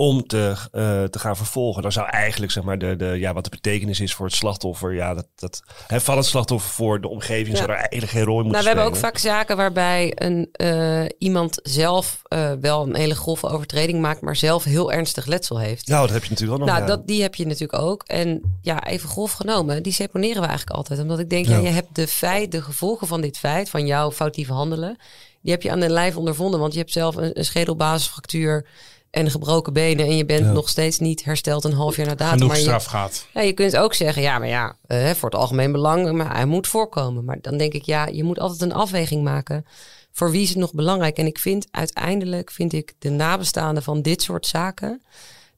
[0.00, 1.82] om te, eh, te gaan vervolgen.
[1.82, 4.94] Dan zou eigenlijk, zeg maar, de, de, ja, wat de betekenis is voor het slachtoffer...
[4.94, 7.48] ja, dat, dat, hè, van het slachtoffer voor de omgeving...
[7.48, 7.56] Ja.
[7.56, 10.48] zou daar eigenlijk geen rol in moeten Nou, we hebben ook vaak zaken waarbij een,
[10.52, 15.58] eh, iemand zelf eh, wel een hele grove overtreding maakt, maar zelf heel ernstig letsel
[15.58, 15.88] heeft.
[15.88, 16.76] Nou, dat heb je natuurlijk ook nog.
[16.76, 16.96] Nou, ja.
[16.96, 18.02] dat, die heb je natuurlijk ook.
[18.02, 21.00] En ja, even grof genomen, die seponeren we eigenlijk altijd.
[21.00, 21.56] Omdat ik denk, ja.
[21.56, 21.62] Ja.
[21.62, 24.96] je hebt de feit, de gevolgen van dit feit, van jouw foutieve handelen,
[25.42, 26.60] die heb je aan de lijf ondervonden.
[26.60, 28.66] Want je hebt zelf een, een schedelbasisfractuur
[29.10, 30.06] en gebroken benen.
[30.06, 30.52] En je bent Ja.
[30.52, 32.32] nog steeds niet hersteld een half jaar na datum.
[32.32, 33.26] genoeg maar je, straf gaat.
[33.34, 36.46] ja, je kunt ook zeggen, ja, maar ja, eh, voor het algemeen belang, maar hij
[36.46, 37.24] moet voorkomen.
[37.24, 39.66] Maar dan denk ik, ja, je moet altijd een afweging maken.
[40.12, 41.16] Voor wie is het nog belangrijk?
[41.18, 45.02] En ik vind uiteindelijk, vind ik de nabestaanden van dit soort zaken,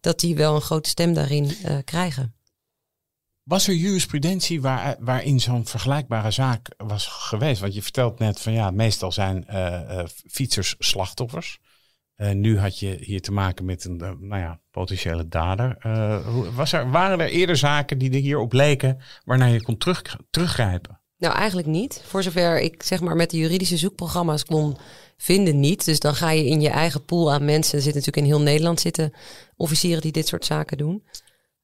[0.01, 2.35] dat die wel een grote stem daarin eh, krijgen.
[3.43, 7.61] Was er jurisprudentie waar, waarin zo'n vergelijkbare zaak was geweest?
[7.61, 11.59] Want je vertelt net van ja, meestal zijn eh, eh, fietsers slachtoffers.
[12.23, 15.77] Eh, nu had je hier te maken met een eh, nou ja, potentiële dader.
[15.79, 20.17] Eh, was er, waren er eerder zaken die er hierop leken waarnaar je kon terug,
[20.31, 21.01] teruggrijpen?
[21.19, 22.03] Nou, eigenlijk niet.
[22.05, 24.77] Voor zover ik zeg maar met de juridische zoekprogramma's kon
[25.17, 25.85] vinden niet.
[25.85, 27.77] Dus dan ga je in je eigen pool aan mensen.
[27.77, 29.13] Er zitten natuurlijk in heel Nederland zitten
[29.57, 31.05] officieren die dit soort zaken doen.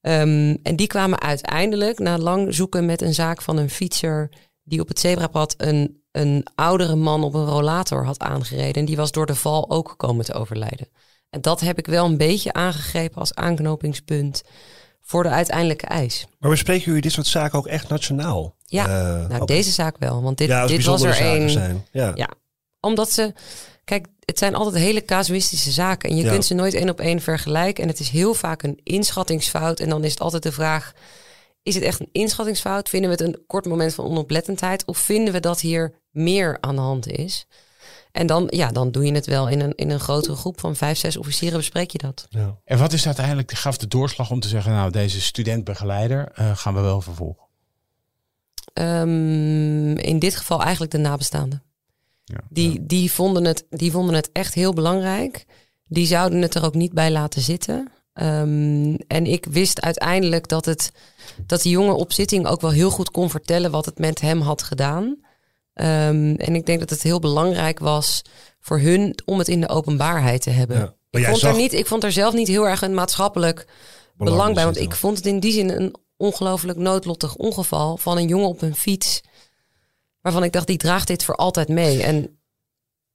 [0.01, 4.29] Ehm, en die kwamen uiteindelijk na lang zoeken met een zaak van een fietser
[4.63, 8.75] die op het zebrapad een, een oudere man op een rollator had aangereden.
[8.75, 10.89] En die was door de val ook komen te overlijden.
[11.31, 14.43] En dat heb ik wel een beetje aangegrepen als aanknopingspunt
[15.03, 16.27] voor de uiteindelijke eis.
[16.39, 18.55] Maar bespreken jullie dit soort zaken ook echt nationaal?
[18.65, 20.23] Ja, Eh, Nou, deze zaak wel.
[20.23, 21.85] Want dit, ja, dit was er één.
[21.93, 22.13] Ja.
[22.15, 22.29] Ja.
[22.81, 23.33] Omdat ze,
[23.85, 26.11] kijk, het zijn altijd hele casuïstische zaken.
[26.11, 26.31] En je Ja.
[26.31, 27.83] kunt ze nooit één op één vergelijken.
[27.83, 29.81] En het is heel vaak een inschattingsfout.
[29.81, 30.93] En dan is het altijd de vraag,
[31.69, 32.89] is het echt een inschattingsfout?
[32.89, 34.85] Vinden we het een kort moment van onoplettendheid?
[34.85, 37.47] Of vinden we dat hier meer aan de hand is?
[38.13, 40.77] En dan, ja, dan doe je het wel in een, in een grotere groep van
[40.77, 42.27] vijf, zes officieren bespreek je dat.
[42.31, 42.59] Ja.
[42.65, 46.75] En wat is uiteindelijk, gaf de doorslag om te zeggen, nou deze student-begeleider eh, gaan
[46.75, 47.47] we wel vervolgen?
[48.73, 51.63] Ehm, in dit geval eigenlijk de nabestaanden.
[52.25, 52.41] Ja.
[52.49, 55.45] Die, die, vonden het, die vonden het echt heel belangrijk.
[55.87, 57.93] Die zouden het er ook niet bij laten zitten.
[58.19, 60.93] Ehm, en ik wist uiteindelijk dat, het,
[61.47, 64.41] dat die jongen op zitting ook wel heel goed kon vertellen wat het met hem
[64.41, 65.19] had gedaan.
[65.75, 68.23] Ehm, en ik denk dat het heel belangrijk was
[68.61, 70.77] voor hun om het in de openbaarheid te hebben.
[70.77, 70.95] Ja.
[71.11, 73.67] Ik, vond zag- er niet, ik vond er zelf niet heel erg een maatschappelijk
[74.17, 74.65] belang bij.
[74.65, 78.63] Want ik vond het in die zin een ongelooflijk noodlottig ongeval van een jongen op
[78.63, 79.21] een fiets.
[80.21, 82.03] Waarvan ik dacht, die draagt dit voor altijd mee.
[82.03, 82.39] En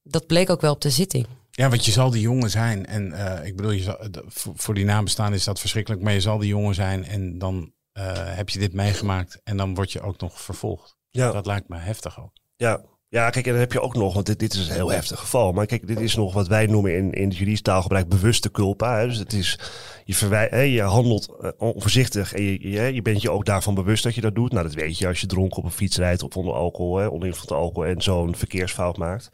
[0.03, 1.27] dat bleek ook wel op de zitting.
[1.55, 2.85] Ja, want je zal die jongen zijn.
[2.85, 3.97] En eh, ik bedoel, je zal,
[4.33, 6.01] voor die nabestaan is dat verschrikkelijk.
[6.01, 9.41] Maar je zal die jongen zijn en dan eh, heb je dit meegemaakt.
[9.43, 10.95] En dan word je ook nog vervolgd.
[11.09, 11.31] Ja.
[11.31, 12.31] Dat lijkt me heftig ook.
[12.55, 12.81] Ja.
[13.13, 15.19] Ja, kijk, en dan heb je ook nog, want dit, dit is een heel heftig
[15.19, 15.51] geval.
[15.51, 18.99] Maar kijk, dit is nog wat wij noemen in, in het juridisch taalgebruik bewuste culpa.
[18.99, 19.07] Hè.
[19.07, 19.59] Dus het is,
[20.05, 23.73] je, verwij, hè, je handelt eh, onvoorzichtig en je, je, je bent je ook daarvan
[23.73, 24.51] bewust dat je dat doet.
[24.51, 27.07] Nou, dat weet je als je dronken op een fiets rijdt of onder alcohol, hè,
[27.07, 29.29] onder invloed van alcohol en zo'n verkeersfout maakt.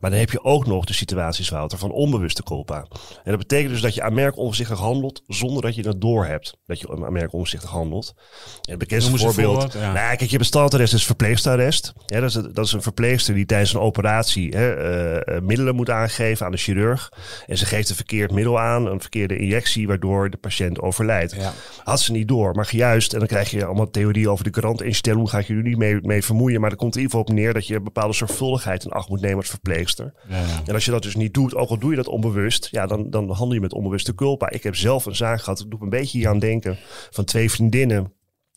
[0.00, 2.86] Maar dan heb je ook nog de situaties, Wouter, van onbewuste culpa.
[3.24, 6.58] En dat betekent dus dat je aanmerkelijk onvoorzichtig handelt zonder dat je het doorhebt.
[6.66, 8.14] Dat je aanmerkelijk onvoorzichtig handelt.
[8.62, 9.52] En het bekendste een voorbeeld.
[9.52, 9.92] voorbeeld, ja.
[9.92, 11.92] Nou, kijk, je hebt een standarrest, is verpleegstaarrest.
[12.06, 15.42] Ja, dat, is, dat is een verpleeg verpleegster die tijdens een operatie hè, eh, eh,
[15.42, 17.12] middelen moet aangeven aan de chirurg.
[17.46, 21.34] En ze geeft een verkeerd middel aan, een verkeerde injectie, waardoor de patiënt overlijdt.
[21.34, 21.52] Ja.
[21.84, 24.82] Had ze niet door, maar juist, en dan krijg je allemaal theorieën over de grant
[24.82, 26.60] instelling, ga ik je nu niet mee, mee vermoeien.
[26.60, 29.08] Maar er komt in ieder geval op neer dat je een bepaalde zorgvuldigheid in acht
[29.08, 30.14] moet nemen als verpleegster.
[30.28, 30.62] Ja, ja.
[30.66, 33.10] En als je dat dus niet doet, ook al doe je dat onbewust, ja, dan,
[33.10, 34.50] dan handel je met onbewuste culpa.
[34.50, 36.78] Ik heb zelf een zaak gehad, dat doet me een beetje hier aan denken,
[37.10, 38.12] van twee vriendinnen.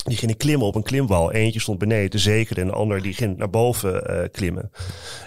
[0.06, 1.32] Die gingen klimmen op een klimwal.
[1.32, 4.72] Eentje stond beneden te zekeren en de ander die ging naar boven eh, klimmen.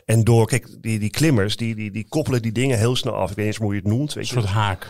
[0.04, 3.30] En door, kijk, die, die klimmers, die, die, die koppelen die dingen heel snel af.
[3.30, 4.12] Ik weet niet eens hoe je het noemt.
[4.14, 4.40] Weet Een je.
[4.40, 4.86] soort haak.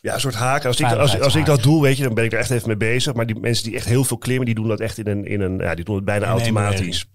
[0.00, 0.64] Ja, een soort haak.
[0.64, 2.68] Als ik, als, als ik dat doe, weet je, dan ben ik er echt even
[2.68, 3.14] mee bezig.
[3.14, 5.40] Maar die mensen die echt heel veel klimmen, die doen dat echt in een, in
[5.40, 7.06] een ja, die doen het bijna automatisch.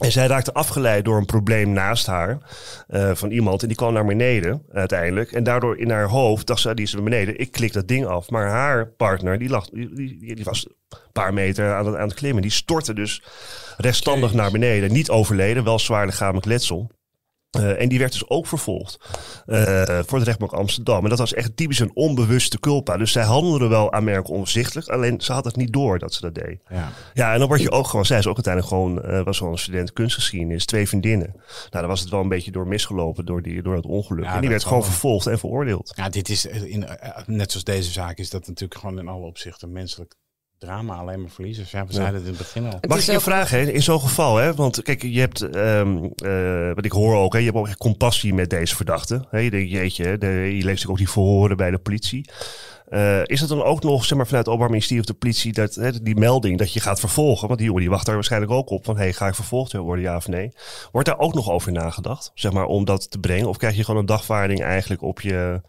[0.00, 2.38] En zij raakte afgeleid door een probleem naast haar
[2.88, 3.62] eh, van iemand.
[3.62, 5.32] En die kwam naar beneden uiteindelijk.
[5.32, 7.38] En daardoor in haar hoofd dacht ze, die is naar beneden.
[7.38, 8.30] Ik klik dat ding af.
[8.30, 12.08] Maar haar partner, die, lag, die, die, die was een paar meter aan het, aan
[12.08, 12.42] het klimmen.
[12.42, 13.22] Die stortte dus
[13.76, 14.92] rechtstandig naar beneden.
[14.92, 16.90] Niet overleden, wel zwaar lichamelijk letsel.
[17.50, 18.98] Eh, en die werd dus ook vervolgd
[19.46, 21.02] eh, voor de rechtbank Amsterdam.
[21.02, 22.96] En dat was echt typisch een onbewuste culpa.
[22.96, 24.88] Dus zij handelde wel aanmerkelijk onzichtelijk.
[24.88, 26.62] Alleen ze had het niet door dat ze dat deed.
[26.68, 26.92] Ja.
[27.14, 29.50] Ja, en dan word je ook gewoon, zij is ook uiteindelijk gewoon, eh, was wel
[29.50, 31.30] een student kunstgeschiedenis, twee vriendinnen.
[31.36, 34.24] Nou, daar was het wel een beetje door misgelopen door, die, door het ongeluk.
[34.24, 35.92] Ja, en die dat werd gewoon vervolgd en veroordeeld.
[35.96, 36.88] Ja, dit is in,
[37.26, 40.14] net zoals deze zaak is dat natuurlijk gewoon in alle opzichten menselijk
[40.60, 41.70] drama, alleen maar verliezers.
[41.70, 42.70] Ja, we zeiden het in het begin al.
[42.80, 45.20] Het Mag is ik je ook- vragen, hè, in zo'n geval, hè, want kijk, je
[45.20, 48.76] hebt, ehm, eh, wat ik hoor ook, hè, je hebt ook echt compassie met deze
[48.76, 49.24] verdachte.
[49.30, 52.30] Hè, je denkt, jeetje, hè, de, je leest ook die verhoren bij de politie.
[52.88, 55.52] Eh, is het dan ook nog, zeg maar, vanuit het Openbaar Ministerie of de politie,
[55.52, 57.46] dat, hè, die melding dat je gaat vervolgen?
[57.46, 60.04] Want die jongen die wacht daar waarschijnlijk ook op van, hey, ga ik vervolgd worden,
[60.04, 60.52] ja of nee?
[60.92, 63.48] Wordt daar ook nog over nagedacht, zeg maar, om dat te brengen?
[63.48, 65.60] Of krijg je gewoon een dagvaarding eigenlijk op je...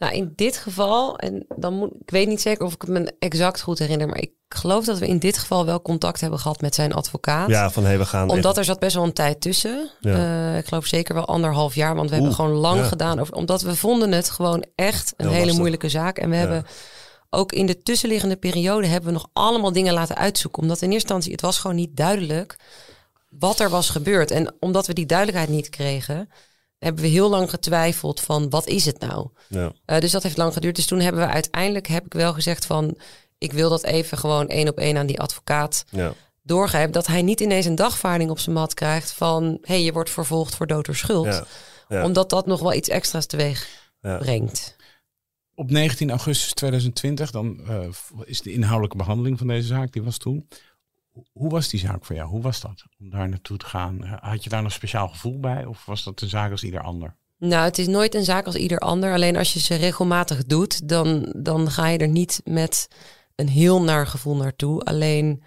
[0.00, 3.14] Nou, in dit geval, en dan moet ik weet niet zeker of ik het me
[3.18, 6.60] exact goed herinner, maar ik geloof dat we in dit geval wel contact hebben gehad
[6.60, 7.48] met zijn advocaat.
[7.48, 8.30] Ja, van, hey, we gaan...
[8.30, 9.90] Omdat echt- er zat best wel een tijd tussen.
[10.00, 10.14] Ja.
[10.52, 12.86] Eh, ik geloof zeker wel anderhalf jaar, want we Oeh, hebben gewoon lang ja.
[12.86, 13.18] gedaan.
[13.20, 15.58] Over, omdat we vonden het gewoon echt een Heel hele lastig.
[15.58, 16.18] moeilijke zaak.
[16.18, 16.66] En we hebben
[17.30, 20.62] ook in de tussenliggende periode hebben we nog allemaal dingen laten uitzoeken.
[20.62, 22.56] Omdat in eerste instantie het was gewoon niet duidelijk
[23.28, 24.30] wat er was gebeurd.
[24.30, 26.28] En omdat we die duidelijkheid niet kregen,
[26.80, 29.28] hebben we heel lang getwijfeld van wat is het nou?
[29.48, 29.72] Ja.
[29.84, 30.76] Eh, dus dat heeft lang geduurd.
[30.76, 32.98] Dus toen hebben we uiteindelijk, heb ik wel gezegd van,
[33.38, 36.12] ik wil dat even gewoon één op één aan die advocaat Ja.
[36.42, 36.90] doorgeven.
[36.92, 40.10] Dat hij niet ineens een dagvaarding op zijn mat krijgt van, hé, hey, je wordt
[40.10, 41.26] vervolgd voor dood door schuld.
[41.26, 41.44] Ja.
[41.88, 42.04] Ja.
[42.04, 43.68] Omdat dat nog wel iets extra's teweeg
[44.00, 44.16] Ja.
[44.18, 44.76] brengt.
[45.54, 47.78] Op 19 augustus 2020, dan eh,
[48.24, 50.48] is de inhoudelijke behandeling van deze zaak, die was toen.
[51.12, 52.28] Ho- Hoe was die zaak voor jou?
[52.28, 54.04] Hoe was dat om daar naartoe te gaan?
[54.04, 55.64] Eh, Had je daar nog speciaal gevoel bij?
[55.64, 57.16] Of was dat een zaak als ieder ander?
[57.38, 59.12] Nou, het is nooit een zaak als ieder ander.
[59.12, 62.88] Alleen als je ze regelmatig doet, dan, dan ga je er niet met
[63.34, 64.82] een heel naar gevoel naartoe.
[64.82, 65.42] Alleen,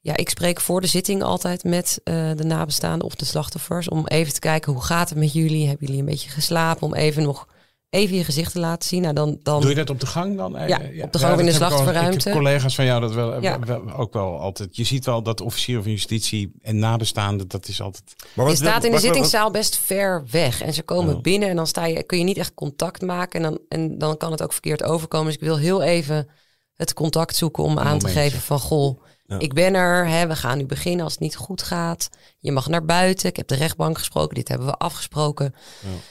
[0.00, 3.88] ja, ik spreek voor de zitting altijd met eh, de nabestaanden of de slachtoffers.
[3.88, 5.66] Om even te kijken, hoe gaat het met jullie?
[5.68, 6.82] Hebben jullie een beetje geslapen?
[6.82, 7.48] Om even nog
[7.90, 9.02] even je gezicht te laten zien.
[9.02, 10.56] Nou, dan, dan, Doe je dat op de gang dan?
[10.56, 12.18] Eh, Ja, op de gang in de slachtofferruimte.
[12.18, 13.58] Ik heb collega's van jou dat wel, Ja.
[13.58, 14.76] wel- ook wel altijd.
[14.76, 18.14] Je ziet wel dat officier van justitie en nabestaanden, dat is altijd.
[18.34, 20.62] Maar je staat in de wat- wat- zittingszaal best ver weg.
[20.62, 21.20] En ze komen Ja.
[21.20, 23.44] binnen en dan sta je, kun je niet echt contact maken.
[23.44, 25.26] En dan, en dan kan het ook verkeerd overkomen.
[25.26, 26.28] Dus ik wil heel even
[26.76, 28.58] het contact zoeken om aan te geven van...
[28.58, 29.38] Goh, Ja.
[29.38, 30.08] ik ben er.
[30.08, 32.08] Hè, we gaan nu beginnen als het niet goed gaat.
[32.38, 33.28] Je mag naar buiten.
[33.28, 34.34] Ik heb de rechtbank gesproken.
[34.34, 35.54] Dit hebben we afgesproken.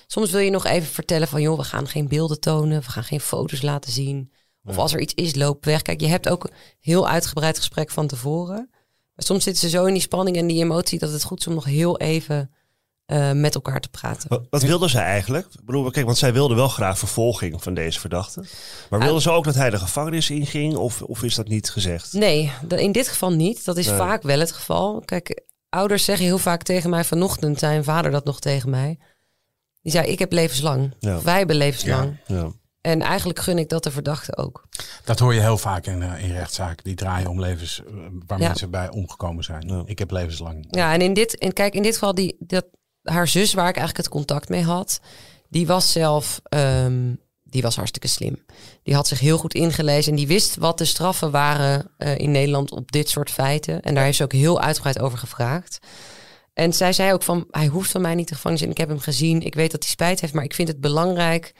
[0.08, 1.42] Soms wil je nog even vertellen van...
[1.42, 2.82] joh, we gaan geen beelden tonen.
[2.82, 4.32] We gaan geen foto's laten zien.
[4.64, 5.82] Of als er iets is, loop weg.
[5.82, 8.70] Kijk, je hebt ook een heel uitgebreid gesprek van tevoren.
[9.16, 11.00] Maar soms zitten ze zo in die spanning en die emotie...
[11.00, 12.52] dat het goed is om nog heel even
[13.10, 14.30] eh, met elkaar te praten.
[14.30, 15.46] Wat, wat wilde zij eigenlijk?
[15.46, 18.44] Ik bedoel, kijk, want zij wilde wel graag vervolging van deze verdachte.
[18.90, 19.06] Maar Ah.
[19.06, 20.76] wilde ze ook dat hij de gevangenis inging?
[20.76, 22.14] Of, of is dat niet gezegd?
[22.14, 23.66] Nee, in dit geval niet.
[23.66, 23.98] Dat is Nee.
[23.98, 25.02] vaak wel het geval.
[25.06, 27.04] Kijk, ouders zeggen heel vaak tegen mij...
[27.04, 28.98] vanochtend zei een vader dat nog tegen mij.
[29.82, 30.94] Die zei, ik heb levenslang.
[31.00, 31.22] Ja.
[31.22, 32.18] Wij hebben levenslang.
[32.26, 32.52] Ja.
[32.82, 34.68] En eigenlijk gun ik dat de verdachte ook.
[35.04, 36.84] Dat hoor je heel vaak in, eh, in rechtszaken.
[36.84, 37.94] Die draaien om levens eh,
[38.28, 38.48] waar Ja.
[38.48, 39.68] mensen bij omgekomen zijn.
[39.68, 39.82] Ja.
[39.86, 40.66] Ik heb levenslang.
[40.70, 42.66] Ja, en in dit, en kijk, in dit geval, die, dat,
[43.04, 45.00] haar zus, waar ik eigenlijk het contact mee had,
[45.50, 48.46] die was zelf, ehm, die was hartstikke slim.
[48.84, 52.32] Die had zich heel goed ingelezen en die wist wat de straffen waren eh, in
[52.32, 53.82] Nederland op dit soort feiten.
[53.82, 55.80] En daar heeft ze ook heel uitgebreid over gevraagd.
[56.54, 58.72] En zij zei ook van, hij hoeft van mij niet de gevangenis in.
[58.72, 61.54] Ik heb hem gezien, ik weet dat hij spijt heeft, maar ik vind het belangrijk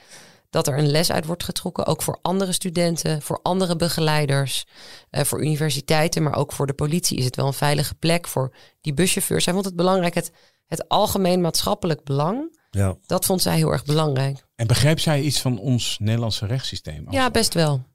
[0.50, 1.86] dat er een les uit wordt getrokken.
[1.86, 4.66] Ook voor andere studenten, voor andere begeleiders,
[5.10, 8.54] eh, voor universiteiten, maar ook voor de politie is het wel een veilige plek voor
[8.80, 9.44] die buschauffeurs.
[9.44, 10.32] Zij vond het belangrijk, het,
[10.70, 12.96] het algemeen maatschappelijk belang, Ja.
[13.06, 14.44] dat vond zij heel erg belangrijk.
[14.56, 17.06] En begrijp zij iets van ons Nederlandse rechtssysteem?
[17.10, 17.88] Ja, best wel.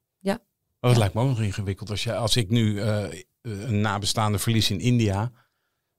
[0.79, 1.89] Oh, dat lijkt me ook nog ingewikkeld.
[1.89, 3.03] Als, je, als ik nu eh,
[3.41, 5.31] een nabestaande verlies in India,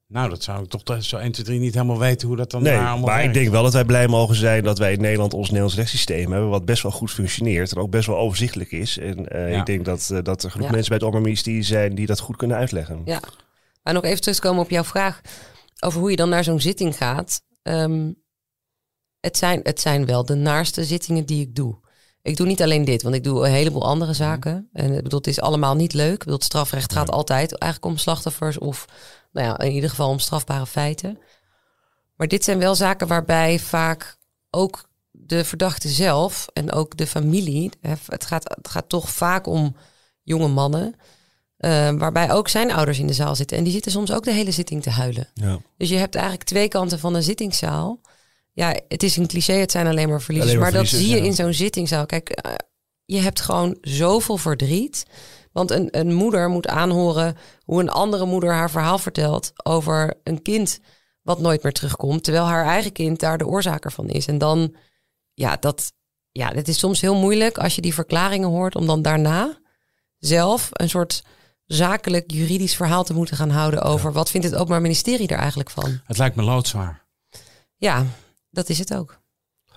[0.09, 2.63] Nou, dat zou ik toch zo 1, 2, 3 niet helemaal weten hoe dat dan
[2.63, 5.35] Nee, allemaal maar ik denk wel dat wij blij mogen zijn dat wij in Nederland
[5.35, 8.99] ons Nederlands rechtssysteem hebben, wat best wel goed functioneert en ook best wel overzichtelijk is.
[8.99, 9.59] En eh, Ja.
[9.59, 10.73] ik denk dat, eh, dat er genoeg Ja.
[10.73, 13.03] mensen bij het Openbaar Ministerie zijn die dat goed kunnen uitleggen.
[13.05, 13.21] Ja.
[13.83, 15.21] Maar nog even terugkomen op jouw vraag
[15.81, 17.43] over hoe je dan naar zo'n zitting gaat.
[17.63, 18.13] Ehm,
[19.21, 21.79] het, zijn, het zijn wel de naarste zittingen die ik doe.
[22.23, 24.69] Ik doe niet alleen dit, want ik doe een heleboel andere zaken.
[24.73, 26.13] En ik bedoel, het is allemaal niet leuk.
[26.13, 28.85] Ik bedoel, het strafrecht gaat altijd eigenlijk om slachtoffers of
[29.33, 31.19] nou ja, in ieder geval om strafbare feiten.
[32.17, 34.17] Maar dit zijn wel zaken waarbij vaak
[34.51, 37.71] ook de verdachte zelf en ook de familie,
[38.11, 39.77] het gaat, het gaat toch vaak om
[40.23, 40.95] jonge mannen,
[41.57, 43.57] eh, waarbij ook zijn ouders in de zaal zitten.
[43.57, 45.29] En die zitten soms ook de hele zitting te huilen.
[45.35, 45.59] Ja.
[45.77, 48.01] Dus je hebt eigenlijk twee kanten van een zittingszaal.
[48.53, 50.53] Ja, het is een cliché, het zijn alleen maar verliezers.
[50.53, 51.23] Alleen maar maar dat zie je ja.
[51.23, 52.07] in zo'n zittingszaal.
[52.07, 52.53] Kijk, eh,
[53.05, 55.07] je hebt gewoon zoveel verdriet.
[55.53, 60.43] Want een, een moeder moet aanhoren hoe een andere moeder haar verhaal vertelt over een
[60.43, 60.81] kind
[61.23, 62.25] wat nooit meer terugkomt.
[62.25, 64.27] Terwijl haar eigen kind daar de oorzaak ervan is.
[64.27, 64.77] En dan,
[65.35, 65.93] ja, dat,
[66.31, 69.59] ja, het is soms heel moeilijk als je die verklaringen hoort om dan daarna
[70.19, 71.23] zelf een soort
[71.67, 75.71] zakelijk juridisch verhaal te moeten gaan houden over wat vindt het Openbaar Ministerie er eigenlijk
[75.71, 76.01] van.
[76.05, 77.05] Het lijkt me loodzwaar.
[77.77, 78.05] Ja,
[78.51, 79.21] dat is het ook.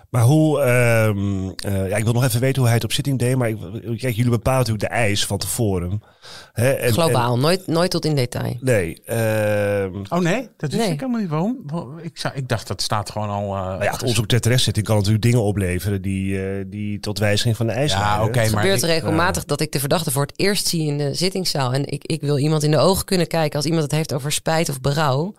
[0.10, 3.20] Maar hoe, ehm, eh, ja, ik wil nog even weten hoe hij het op zitting
[3.20, 3.58] deed, maar ik,
[3.98, 6.02] kijk, jullie bepalen natuurlijk de eis van tevoren.
[6.54, 8.58] Hè, en- Globaal, en- nooit, nooit tot in detail.
[8.60, 10.92] nee, ehm, Oh nee, dat wist Nee.
[10.94, 11.30] ik helemaal niet.
[11.30, 11.58] Waarom?
[11.66, 13.56] Wa- Ik, zou, ik dacht dat staat gewoon al.
[13.56, 17.20] eh, nou ja, het onderzoek ter terechtzetting kan natuurlijk dingen opleveren die, eh, die tot
[17.20, 18.28] wijziging van de eis Ja, leiden.
[18.28, 20.98] oké, Het maar gebeurt ik- regelmatig dat ik de verdachte voor het eerst zie in
[20.98, 21.74] de zittingszaal.
[21.74, 23.56] En ik, ik wil iemand in de ogen kunnen kijken.
[23.56, 25.34] Als iemand het heeft over spijt of berouw,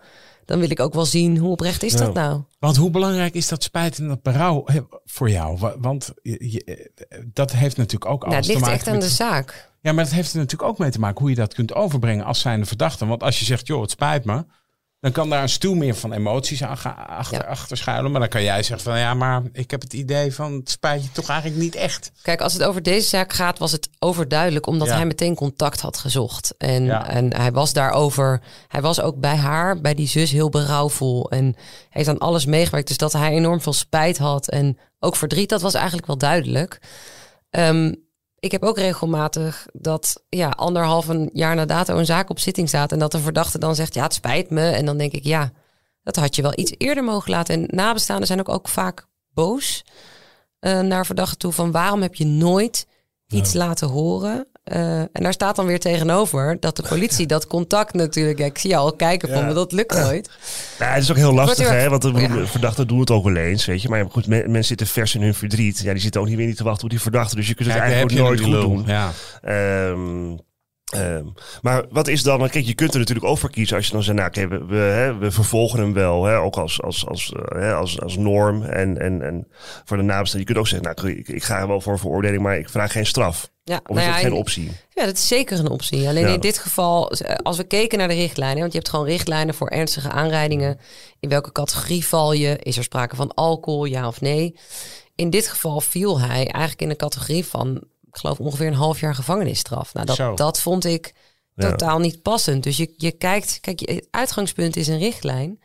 [0.51, 2.41] dan wil ik ook wel zien hoe oprecht is dat nou?
[2.59, 4.65] Want hoe belangrijk is dat spijt en dat berouw
[5.05, 5.57] voor jou?
[5.57, 6.91] Wa- Want je-
[7.33, 9.69] dat heeft natuurlijk ook Nou, alles het ligt te echt maken aan de zaak.
[9.81, 12.25] Ja, maar dat heeft er natuurlijk ook mee te maken hoe je dat kunt overbrengen
[12.25, 13.05] als zijnde verdachte.
[13.05, 14.45] Want als je zegt, joh, het spijt me,
[15.01, 16.93] dan kan daar een stuw meer van emoties achter,
[17.31, 17.37] Ja.
[17.47, 18.11] achter schuilen.
[18.11, 21.03] Maar dan kan jij zeggen van, ja, maar ik heb het idee van, het spijt
[21.03, 22.11] je toch eigenlijk niet echt.
[22.21, 24.95] Kijk, als het over deze zaak gaat, was het overduidelijk omdat Ja.
[24.95, 26.53] hij meteen contact had gezocht.
[26.57, 27.07] En, Ja.
[27.09, 31.29] en hij was daarover, hij was ook bij haar, bij die zus, heel berouwvol.
[31.31, 31.55] En
[31.89, 32.87] heeft aan alles meegewerkt.
[32.87, 36.79] Dus dat hij enorm veel spijt had en ook verdriet, dat was eigenlijk wel duidelijk.
[37.49, 37.93] Ehm,
[38.41, 42.67] ik heb ook regelmatig dat ja, anderhalf een jaar na dato een zaak op zitting
[42.67, 42.91] staat.
[42.91, 44.69] En dat een verdachte dan zegt, ja, het spijt me.
[44.69, 45.51] En dan denk ik, ja,
[46.03, 47.55] dat had je wel iets eerder mogen laten.
[47.55, 49.85] En nabestaanden zijn ook, ook vaak boos
[50.59, 51.51] eh, naar verdachten toe.
[51.51, 52.87] Van waarom heb je nooit
[53.27, 54.47] iets laten horen?
[54.63, 58.39] Eh, en daar staat dan weer tegenover dat de politie dat contact natuurlijk...
[58.39, 59.45] Ja, ik zie je al kijken van, Ja.
[59.45, 60.29] maar dat lukt nooit.
[60.79, 61.89] Nou, het is ook heel lastig, hè?
[61.89, 62.45] Want de Ja.
[62.45, 63.89] verdachten doen het ook wel eens, weet je.
[63.89, 65.79] Maar goed, me- mensen zitten vers in hun verdriet.
[65.79, 67.35] Ja, die zitten ook niet weer niet te wachten op die verdachte.
[67.35, 68.83] Dus je kunt het Kijk, eigenlijk nooit goed doen.
[68.85, 69.11] Ja.
[69.41, 70.37] Ehm,
[70.91, 71.25] ehm,
[71.61, 74.03] maar wat is dan, kijk, je kunt er natuurlijk ook voor kiezen als je dan
[74.03, 77.61] zegt, nou, we, we, hè, we vervolgen hem wel, hè, ook als, als, als, eh,
[77.61, 79.47] hè, als, als norm en, en, en
[79.85, 80.39] voor de nabestaanden.
[80.39, 82.69] Je kunt ook zeggen, nou, ik, ik ga er wel voor een veroordeling, maar ik
[82.69, 83.49] vraag geen straf.
[83.63, 84.71] Ja, Of nou is ja, dat geen en- optie?
[84.89, 86.07] Ja, dat is zeker een optie.
[86.07, 86.33] Alleen Ja.
[86.33, 87.11] in dit geval,
[87.43, 90.79] als we keken naar de richtlijnen, want je hebt gewoon richtlijnen voor ernstige aanrijdingen.
[91.19, 92.57] In welke categorie val je?
[92.57, 94.55] Is er sprake van alcohol, ja of nee?
[95.15, 97.83] In dit geval viel hij eigenlijk in de categorie van,
[98.13, 99.93] ik geloof ongeveer een half jaar gevangenisstraf.
[99.93, 100.27] Nou, Zo.
[100.27, 101.13] dat, dat vond ik
[101.55, 101.69] Ja.
[101.69, 102.63] totaal niet passend.
[102.63, 105.59] Dus je, je kijkt, kijk, je- het uitgangspunt is een richtlijn.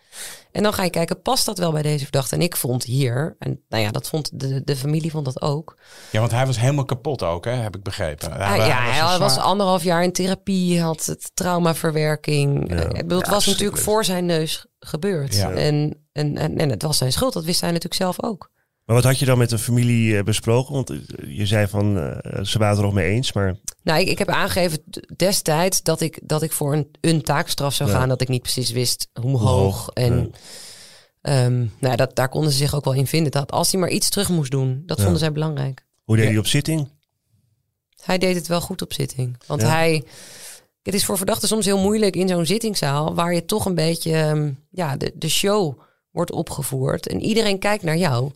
[0.52, 2.34] En dan ga je kijken, past dat wel bij deze verdachte?
[2.34, 5.76] En ik vond hier, en nou ja, dat vond de, de familie vond dat ook.
[6.10, 8.32] ja, want hij was helemaal kapot ook, hè, heb ik begrepen.
[8.32, 12.68] Ah, ja, hij was zwaar- anderhalf jaar in therapie, had het traumaverwerking.
[12.70, 12.76] Ja.
[12.76, 15.34] Eh, Ik bedoel, het Ja, was natuurlijk voor zijn neus gebeurd.
[15.34, 15.50] Ja.
[15.50, 18.50] En, en, en, en het was zijn schuld, dat wist hij natuurlijk zelf ook.
[18.86, 20.72] Maar wat had je dan met de familie eh, besproken?
[20.74, 23.56] Want eh, je zei van, eh, ze waren het er nog mee eens, maar...
[23.82, 24.82] Nou, ik, ik heb aangegeven
[25.16, 27.96] destijds dat ik, dat ik voor een, een taakstraf zou Ja.
[27.98, 28.08] gaan.
[28.08, 29.88] Dat ik niet precies wist hoe hoog.
[29.88, 30.32] En
[31.20, 33.32] ehm, nou, ja, dat, daar konden ze zich ook wel in vinden.
[33.32, 35.02] Dat als hij maar iets terug moest doen, dat Ja.
[35.02, 35.84] vonden zij belangrijk.
[36.04, 36.88] Hoe deed hij op zitting?
[38.02, 39.36] Hij deed het wel goed op zitting.
[39.46, 40.02] Want hij.
[40.82, 43.14] Het is voor verdachten soms heel moeilijk in zo'n zittingszaal.
[43.14, 44.12] waar je toch een beetje.
[44.12, 45.78] ehm, ja, de, de show
[46.10, 47.08] wordt opgevoerd.
[47.08, 48.30] En iedereen kijkt naar jou.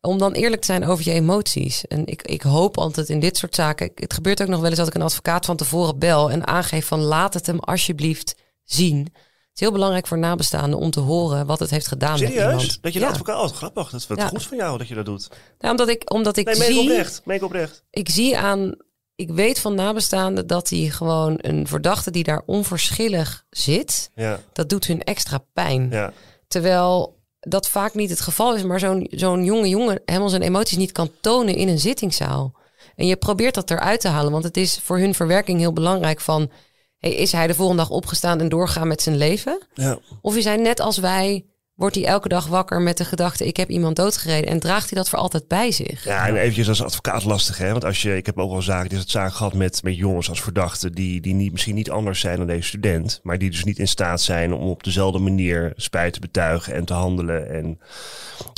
[0.00, 1.86] Om dan eerlijk te zijn over je emoties.
[1.86, 3.90] En ik, ik hoop altijd in dit soort zaken.
[3.94, 6.30] Het gebeurt ook nog wel eens dat ik een advocaat van tevoren bel.
[6.30, 8.34] en aangeef van laat het hem alsjeblieft
[8.64, 8.96] zien.
[8.98, 12.50] Het is heel belangrijk voor nabestaanden om te horen wat het heeft gedaan met Serieus?
[12.50, 12.78] iemand.
[12.82, 13.06] Dat je ja.
[13.06, 13.50] een advocaat...
[13.50, 13.90] Oh, grappig.
[13.90, 14.26] Dat is wat Ja.
[14.28, 15.28] goed van jou dat je dat doet.
[15.58, 17.22] Nou, omdat ik, omdat ik Nee, meen ik zie oprecht.
[17.24, 17.84] Ik oprecht.
[17.90, 18.74] ik zie aan,
[19.14, 24.68] ik weet van nabestaanden dat hij gewoon een verdachte die daar onverschillig zit, Ja, dat
[24.68, 25.88] doet hun extra pijn.
[25.90, 26.12] ja.
[26.48, 30.76] Terwijl dat vaak niet het geval is, maar zo'n zo'n jonge jongen helemaal zijn emoties
[30.76, 32.52] niet kan tonen in een zittingszaal.
[32.96, 36.20] En je probeert dat eruit te halen, want het is voor hun verwerking heel belangrijk
[36.20, 36.50] van,
[36.98, 39.62] hey, is hij de volgende dag opgestaan en doorgaan met zijn leven?
[39.74, 39.98] Ja.
[40.22, 41.44] Of is hij net als wij,
[41.80, 44.98] wordt hij elke dag wakker met de gedachte, ik heb iemand doodgereden en draagt hij
[44.98, 46.04] dat voor altijd bij zich?
[46.04, 47.70] Ja, en eventjes als advocaat lastig, hè?
[47.70, 50.28] Want als je, ik heb ook wel zaken, dit het zaken gehad met, met jongens
[50.28, 53.64] als verdachten die, die niet, misschien niet anders zijn dan deze student, maar die dus
[53.64, 57.50] niet in staat zijn om op dezelfde manier spijt te betuigen en te handelen.
[57.50, 57.78] En,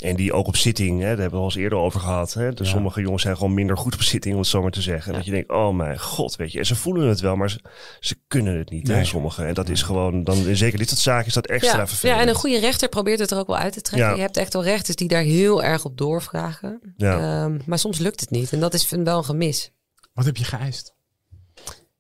[0.05, 2.33] en die ook op zitting, hè, daar hebben we al eens eerder over gehad.
[2.35, 2.53] Hè?
[2.53, 2.73] Dus Ja.
[2.73, 5.11] Sommige jongens zijn gewoon minder goed op zitting, om het zo maar te zeggen.
[5.11, 5.17] Ja.
[5.17, 6.59] Dat je denkt, oh mijn god, weet je.
[6.59, 7.59] En ze voelen het wel, maar ze,
[8.01, 9.05] ze kunnen het niet, hè, Nee.
[9.05, 9.47] sommigen.
[9.47, 12.17] En dat is gewoon, dan, zeker dit soort zaken is dat extra Ja, vervelend.
[12.17, 14.09] ja, en een goede rechter probeert het er ook wel uit te trekken.
[14.09, 14.15] Ja.
[14.15, 16.95] Je hebt echt wel rechters die daar heel erg op doorvragen.
[16.97, 17.43] Ja.
[17.45, 18.53] Ehm, maar soms lukt het niet.
[18.53, 19.73] En dat is wel een gemis.
[20.13, 20.95] Wat heb je geëist?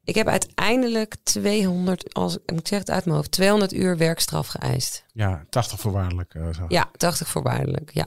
[0.05, 5.05] Ik heb uiteindelijk 200, als ik zeg het uit mijn hoofd, 200 uur werkstraf geëist.
[5.13, 6.35] Ja, 80 voorwaardelijk.
[6.35, 6.65] eh, zo.
[6.69, 7.91] Ja, 80 voorwaardelijk.
[7.95, 8.07] Ja.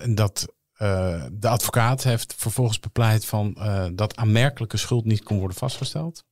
[0.00, 0.46] En dat
[0.80, 6.24] eh, de advocaat heeft vervolgens bepleit van eh, dat aanmerkelijke schuld niet kon worden vastgesteld.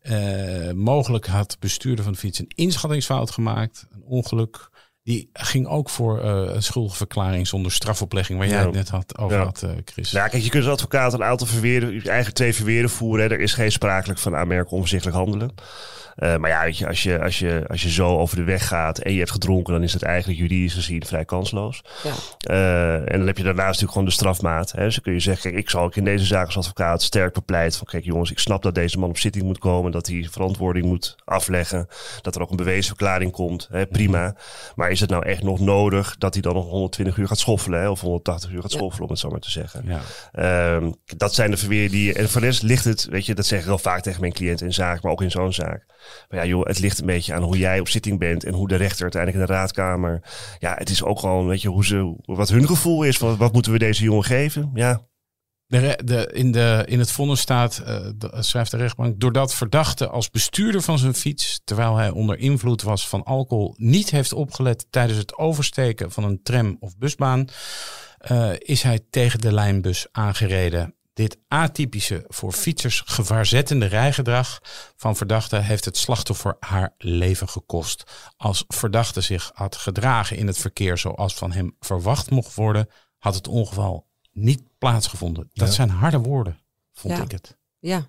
[0.00, 4.70] Eh, mogelijk had de bestuurder van de fiets een inschattingsfout gemaakt, een ongeluk.
[5.10, 8.64] Die ging ook voor eh, een schuldigverklaring zonder strafoplegging, waar jij Ja.
[8.64, 9.44] het net had over Ja.
[9.44, 10.12] had, eh, Chris.
[10.12, 13.26] Nou, kijk, je kunt als advocaat een aantal verweerden, je eigen twee verweerden voeren.
[13.26, 13.34] Hè.
[13.34, 15.54] Er is geen sprakelijk van aanmerken onvoorzichtig handelen.
[16.16, 18.66] Eh, maar ja, weet je, als, je, als, je, als je zo over de weg
[18.66, 21.82] gaat en je hebt gedronken, dan is het eigenlijk juridisch gezien vrij kansloos.
[22.02, 22.12] Ja.
[22.40, 24.72] Eh, en dan heb je daarnaast natuurlijk gewoon de strafmaat.
[24.72, 24.84] Hè.
[24.84, 27.34] Dus dan kun je zeggen, kijk, ik zal ook in deze zaak als advocaat sterk
[27.34, 30.26] bepleiten van, kijk jongens, ik snap dat deze man op zitting moet komen, dat hij
[30.30, 31.88] verantwoording moet afleggen,
[32.22, 33.68] dat er ook een bewezenverklaring komt.
[33.70, 34.34] Hè, prima.
[34.74, 37.80] Maar is het nou echt nog nodig dat hij dan nog 120 uur gaat schoffelen,
[37.80, 39.84] hè, of 180 uur gaat schoffelen, om het zo maar te zeggen.
[40.32, 42.14] Ehm, dat zijn de verweer die.
[42.14, 44.32] En voor de rest ligt het, weet je, dat zeg ik wel vaak tegen mijn
[44.32, 45.84] cliënten in zaak, maar ook in zo'n zaak.
[46.28, 48.68] Maar ja, joh, het ligt een beetje aan hoe jij op zitting bent en hoe
[48.68, 50.22] de rechter uiteindelijk in de raadkamer.
[50.58, 53.18] Ja, het is ook gewoon, weet je, hoe ze, wat hun gevoel is.
[53.18, 54.70] Wat, wat moeten we deze jongen geven?
[54.74, 55.00] Ja,
[55.70, 60.08] De, de, in, de, in het vonnis staat, eh, de- schrijft de rechtbank, doordat verdachte
[60.08, 64.86] als bestuurder van zijn fiets, terwijl hij onder invloed was van alcohol, niet heeft opgelet
[64.90, 67.48] tijdens het oversteken van een tram of busbaan,
[68.18, 70.94] eh, is hij tegen de lijnbus aangereden.
[71.12, 74.60] Dit atypische voor fietsers gevaarzettende rijgedrag
[74.96, 78.30] van verdachte heeft het slachtoffer haar leven gekost.
[78.36, 83.34] Als verdachte zich had gedragen in het verkeer zoals van hem verwacht mocht worden, had
[83.34, 84.08] het ongeval
[84.40, 85.50] niet plaatsgevonden.
[85.52, 85.74] Dat Ja.
[85.74, 86.58] zijn harde woorden,
[86.92, 87.22] vond Ja.
[87.22, 87.56] ik het.
[87.78, 88.08] ja,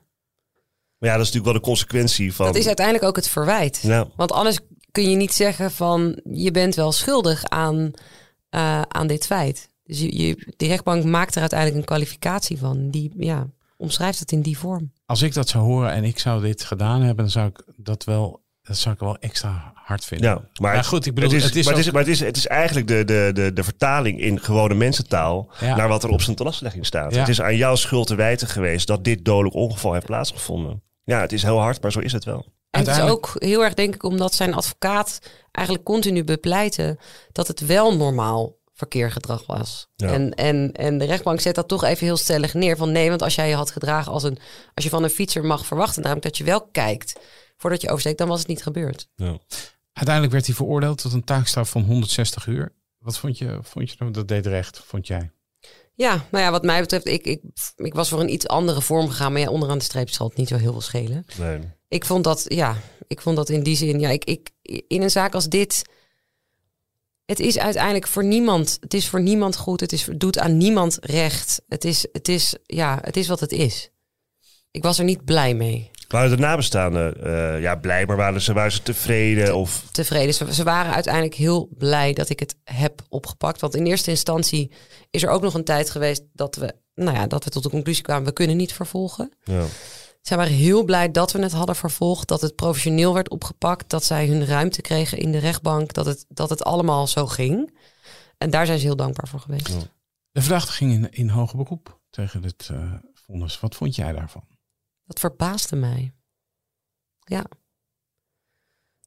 [0.98, 2.46] maar ja, dat is natuurlijk wel de consequentie van.
[2.46, 3.80] dat is uiteindelijk ook het verwijt.
[3.82, 4.60] Ja, Want anders
[4.92, 7.92] kun je niet zeggen van je bent wel schuldig aan,
[8.50, 9.70] eh, aan dit feit.
[9.84, 12.90] Dus je, je, de rechtbank maakt er uiteindelijk een kwalificatie van.
[12.90, 14.92] Die ja, omschrijft het in die vorm.
[15.06, 18.04] Als ik dat zou horen en ik zou dit gedaan hebben, dan zou ik dat
[18.04, 18.42] wel,
[18.72, 20.30] dat zou ik wel extra hard vinden.
[20.30, 22.12] ja maar, Maar goed, ik bedoel, het is, het is maar, het is, maar het
[22.12, 25.76] is, het is eigenlijk de, de, de, de vertaling in gewone mensentaal Ja.
[25.76, 27.14] naar wat er op zijn telastlegging staat.
[27.14, 27.20] Ja.
[27.20, 30.82] Het is aan jouw schuld te wijten geweest dat dit dodelijk ongeval heeft plaatsgevonden.
[31.04, 32.46] Ja, het is heel hard, maar zo is het wel.
[32.70, 35.20] En het is ook heel erg, denk ik, omdat zijn advocaat
[35.52, 37.00] eigenlijk continu bepleitte
[37.32, 39.88] dat het wel normaal verkeergedrag was.
[39.96, 40.08] Ja.
[40.08, 42.78] En, en, en de rechtbank zet dat toch even heel stellig neer.
[42.78, 44.38] Van nee, want als jij je had gedragen als een,
[44.74, 47.20] als je van een fietser mag verwachten, namelijk dat je wel kijkt
[47.62, 49.08] voordat je oversteekt, dan was het niet gebeurd.
[49.16, 49.40] Ja.
[49.94, 52.74] Uiteindelijk werd hij veroordeeld tot een taakstraf van 160 uur.
[52.98, 55.32] Wat vond je, vond je dat deed recht, vond jij?
[55.94, 57.42] Ja, nou ja, wat mij betreft, ik, ik,
[57.76, 59.32] ik was voor een iets andere vorm gegaan.
[59.32, 61.26] Maar ja, onderaan de streep zal het niet zo heel veel schelen.
[61.38, 61.60] Nee.
[61.88, 64.50] Ik vond dat, ja, ik vond dat in die zin, ja, ik, ik,
[64.88, 65.82] in een zaak als dit,
[67.26, 70.98] het is uiteindelijk voor niemand, het is voor niemand goed, het is, doet aan niemand
[71.02, 71.62] recht.
[71.68, 73.90] Het is, het is, ja, het is wat het is.
[74.72, 75.92] Ik was er niet blij mee.
[76.12, 79.56] Waren de nabestaanden eh, ja, blij, maar waren ze, waren ze tevreden?
[79.56, 80.34] Of, Tevreden.
[80.34, 83.62] Ze, ze waren uiteindelijk heel blij dat ik het heb opgepakt.
[83.62, 84.72] Want in eerste instantie
[85.10, 87.70] is er ook nog een tijd geweest dat we, nou ja, dat we tot de
[87.70, 89.32] conclusie kwamen, we kunnen niet vervolgen.
[89.44, 89.64] ja.
[90.22, 94.04] Zij waren heel blij dat we het hadden vervolgd, dat het professioneel werd opgepakt, dat
[94.04, 97.78] zij hun ruimte kregen in de rechtbank, dat het, dat het allemaal zo ging.
[98.38, 99.68] En daar zijn ze heel dankbaar voor geweest.
[99.68, 99.80] Ja.
[100.32, 103.60] De verdachte ging in, in hoger beroep tegen dit eh vonnis.
[103.60, 104.44] Wat vond jij daarvan?
[105.06, 106.14] Dat verbaasde mij.
[107.20, 107.46] Ja.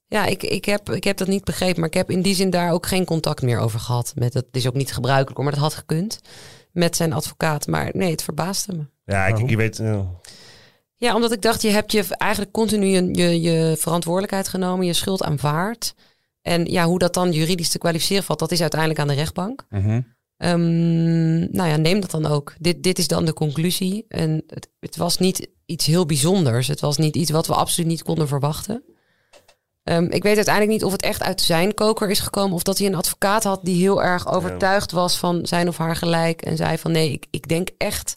[0.07, 2.51] Ja, ik, ik, heb, ik heb dat niet begrepen, maar ik heb in die zin
[2.51, 4.13] daar ook geen contact meer over gehad.
[4.17, 6.21] Met het is ook niet gebruikelijk, maar dat had gekund
[6.73, 7.67] met zijn advocaat.
[7.67, 8.87] Maar nee, het verbaasde me.
[9.05, 9.77] Ja, ik, je weet.
[9.77, 10.07] ja.
[10.97, 14.93] Ja, omdat ik dacht, je hebt je eigenlijk continu je, je, je verantwoordelijkheid genomen, je
[14.93, 15.95] schuld aanvaard.
[16.41, 19.67] En ja, hoe dat dan juridisch te kwalificeren valt, dat is uiteindelijk aan de rechtbank.
[20.37, 22.55] Ehm, nou ja, neem dat dan ook.
[22.59, 24.05] Dit, dit is dan de conclusie.
[24.09, 26.67] En het, het was niet iets heel bijzonders.
[26.67, 28.83] Het was niet iets wat we absoluut niet konden verwachten.
[29.83, 32.55] Ehm, ik weet uiteindelijk niet of het echt uit zijn koker is gekomen.
[32.55, 35.97] Of dat hij een advocaat had die heel erg overtuigd was van zijn of haar
[35.97, 36.43] gelijk.
[36.43, 38.17] En zei van nee, ik, ik denk echt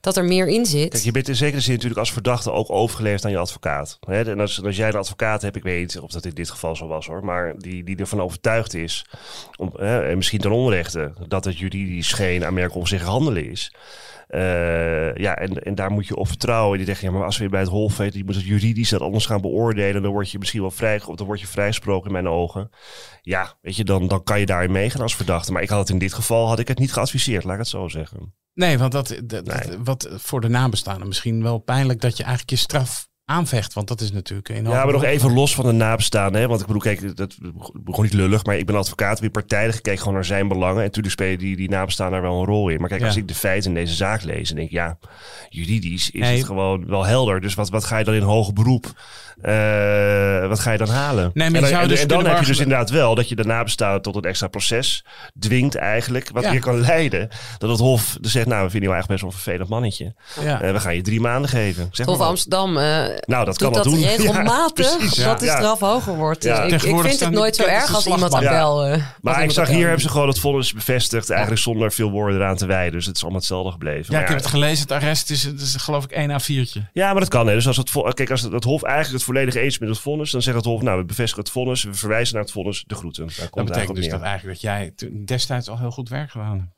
[0.00, 0.90] dat er meer in zit.
[0.90, 3.98] Kijk, je bent in zekere zin natuurlijk als verdachte ook overgeleverd aan je advocaat.
[4.00, 4.30] Hè?
[4.30, 6.76] En als, als jij een advocaat hebt, ik weet niet of dat in dit geval
[6.76, 9.06] zo was hoor, maar die, die ervan overtuigd is,
[9.56, 13.72] om, hè, en misschien ten onrechte, dat het juridisch geen aanmerkelijk op zich handelen is.
[14.28, 16.76] Uh, ja, en, en daar moet je op vertrouwen.
[16.76, 19.00] Die zeggen, ja, maar als we bij het Hof weten, je moet het juridisch dat
[19.00, 22.12] anders gaan beoordelen, dan word je misschien wel vrij, of dan word je vrijgesproken in
[22.12, 22.70] mijn ogen.
[23.22, 25.52] Ja, weet je, dan, dan kan je daarin meegaan als verdachte.
[25.52, 27.68] Maar ik had het in dit geval, had ik het niet geadviseerd, laat ik het
[27.68, 28.34] zo zeggen.
[28.54, 32.50] Nee, want dat, dat, dat wat voor de nabestaanden misschien wel pijnlijk dat je eigenlijk
[32.50, 33.72] je straf aanvecht.
[33.72, 34.64] Want dat is natuurlijk een.
[34.64, 36.40] Ja, maar nog even los van de nabestaanden.
[36.40, 36.46] Hè?
[36.46, 37.36] Want ik bedoel, kijk, dat
[37.72, 39.20] begon niet lullig, maar ik ben advocaat.
[39.20, 40.76] Weer partijdig gekeken gewoon naar zijn belangen.
[40.76, 42.80] En natuurlijk spelen die, die nabestaanden daar wel een rol in.
[42.80, 44.98] Maar kijk, als ik de feiten in deze zaak lees, en denk ja,
[45.48, 47.40] juridisch is het gewoon wel helder.
[47.40, 48.92] Dus wat, wat ga je dan in hoger beroep?
[49.42, 51.30] Uh, wat ga je dan halen?
[51.34, 53.44] Nee, maar en dan, dus en dan heb je dus inderdaad wel dat je de
[53.44, 55.04] nabestaanden tot een extra proces
[55.38, 56.30] dwingt eigenlijk.
[56.32, 56.50] Wat ja.
[56.50, 57.28] weer kan leiden
[57.58, 60.14] dat het Hof dus zegt, nou, we vinden jou eigenlijk best wel een vervelend mannetje.
[60.40, 60.62] Ja.
[60.62, 61.88] Uh, we gaan je drie maanden geven.
[61.90, 62.82] Zeg Hof Amsterdam uh,
[63.20, 64.02] nou, dat kan dat doen.
[64.16, 66.42] regelmatig, ja, dat de straf hoger wordt.
[66.42, 68.42] Dus ik, ik, vind het nooit zo erg als iemand.
[68.42, 71.30] Uh, maar ik zag hier hebben ze gewoon het vonnis bevestigd.
[71.30, 72.92] Eigenlijk zonder veel woorden eraan te wijden.
[72.92, 74.14] Dus het is allemaal hetzelfde gebleven.
[74.14, 74.82] Ja, ik heb het gelezen.
[74.82, 76.80] Het arrest is, is geloof ik 1 A4'tje.
[76.92, 77.46] Ja, maar dat kan.
[77.46, 77.54] Hè.
[77.54, 80.30] Dus als het, kijk, als het, het Hof eigenlijk het volledig eens met het vonnis...
[80.30, 81.82] dan zegt het Hof, nou, we bevestigen het vonnis.
[81.82, 82.84] We verwijzen naar het vonnis.
[82.86, 83.26] De groeten.
[83.26, 86.77] Daar dat betekent dus dat eigenlijk dat jij destijds al heel goed werk gedaan hebt.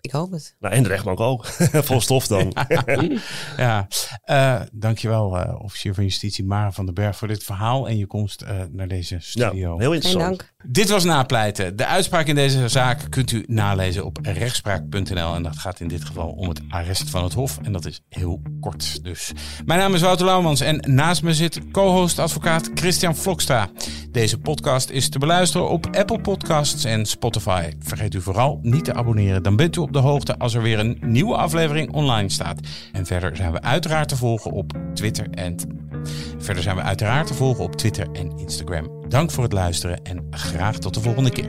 [0.00, 0.56] Ik hoop het.
[0.60, 1.46] Nou, en de rechtbank ook.
[1.88, 2.56] Vol stof dan.
[3.56, 3.88] ja,
[4.26, 8.06] uh, dankjewel uh, officier van justitie Mara van den Berg voor dit verhaal en je
[8.06, 9.72] komst uh, naar deze studio.
[9.72, 10.24] Ja, heel interessant.
[10.24, 10.52] Dank.
[10.66, 11.76] Dit was Napleiten.
[11.76, 16.04] De uitspraak in deze zaak kunt u nalezen op rechtspraak.nl en dat gaat in dit
[16.04, 19.32] geval om het arrest van het Hof en dat is heel kort dus.
[19.64, 23.70] Mijn naam is Wouter Lauwmans en naast me zit co-host advocaat Christian Vlokstra.
[24.10, 27.70] Deze podcast is te beluisteren op Apple Podcasts en Spotify.
[27.78, 30.98] Vergeet u vooral niet te abonneren, dan bent u de hoogte als er weer een
[31.00, 32.60] nieuwe aflevering online staat.
[32.92, 35.56] En verder zijn we uiteraard te volgen op Twitter en
[36.38, 38.90] verder zijn we uiteraard te volgen op Twitter en Instagram.
[39.08, 41.48] Dank voor het luisteren en graag tot de volgende keer.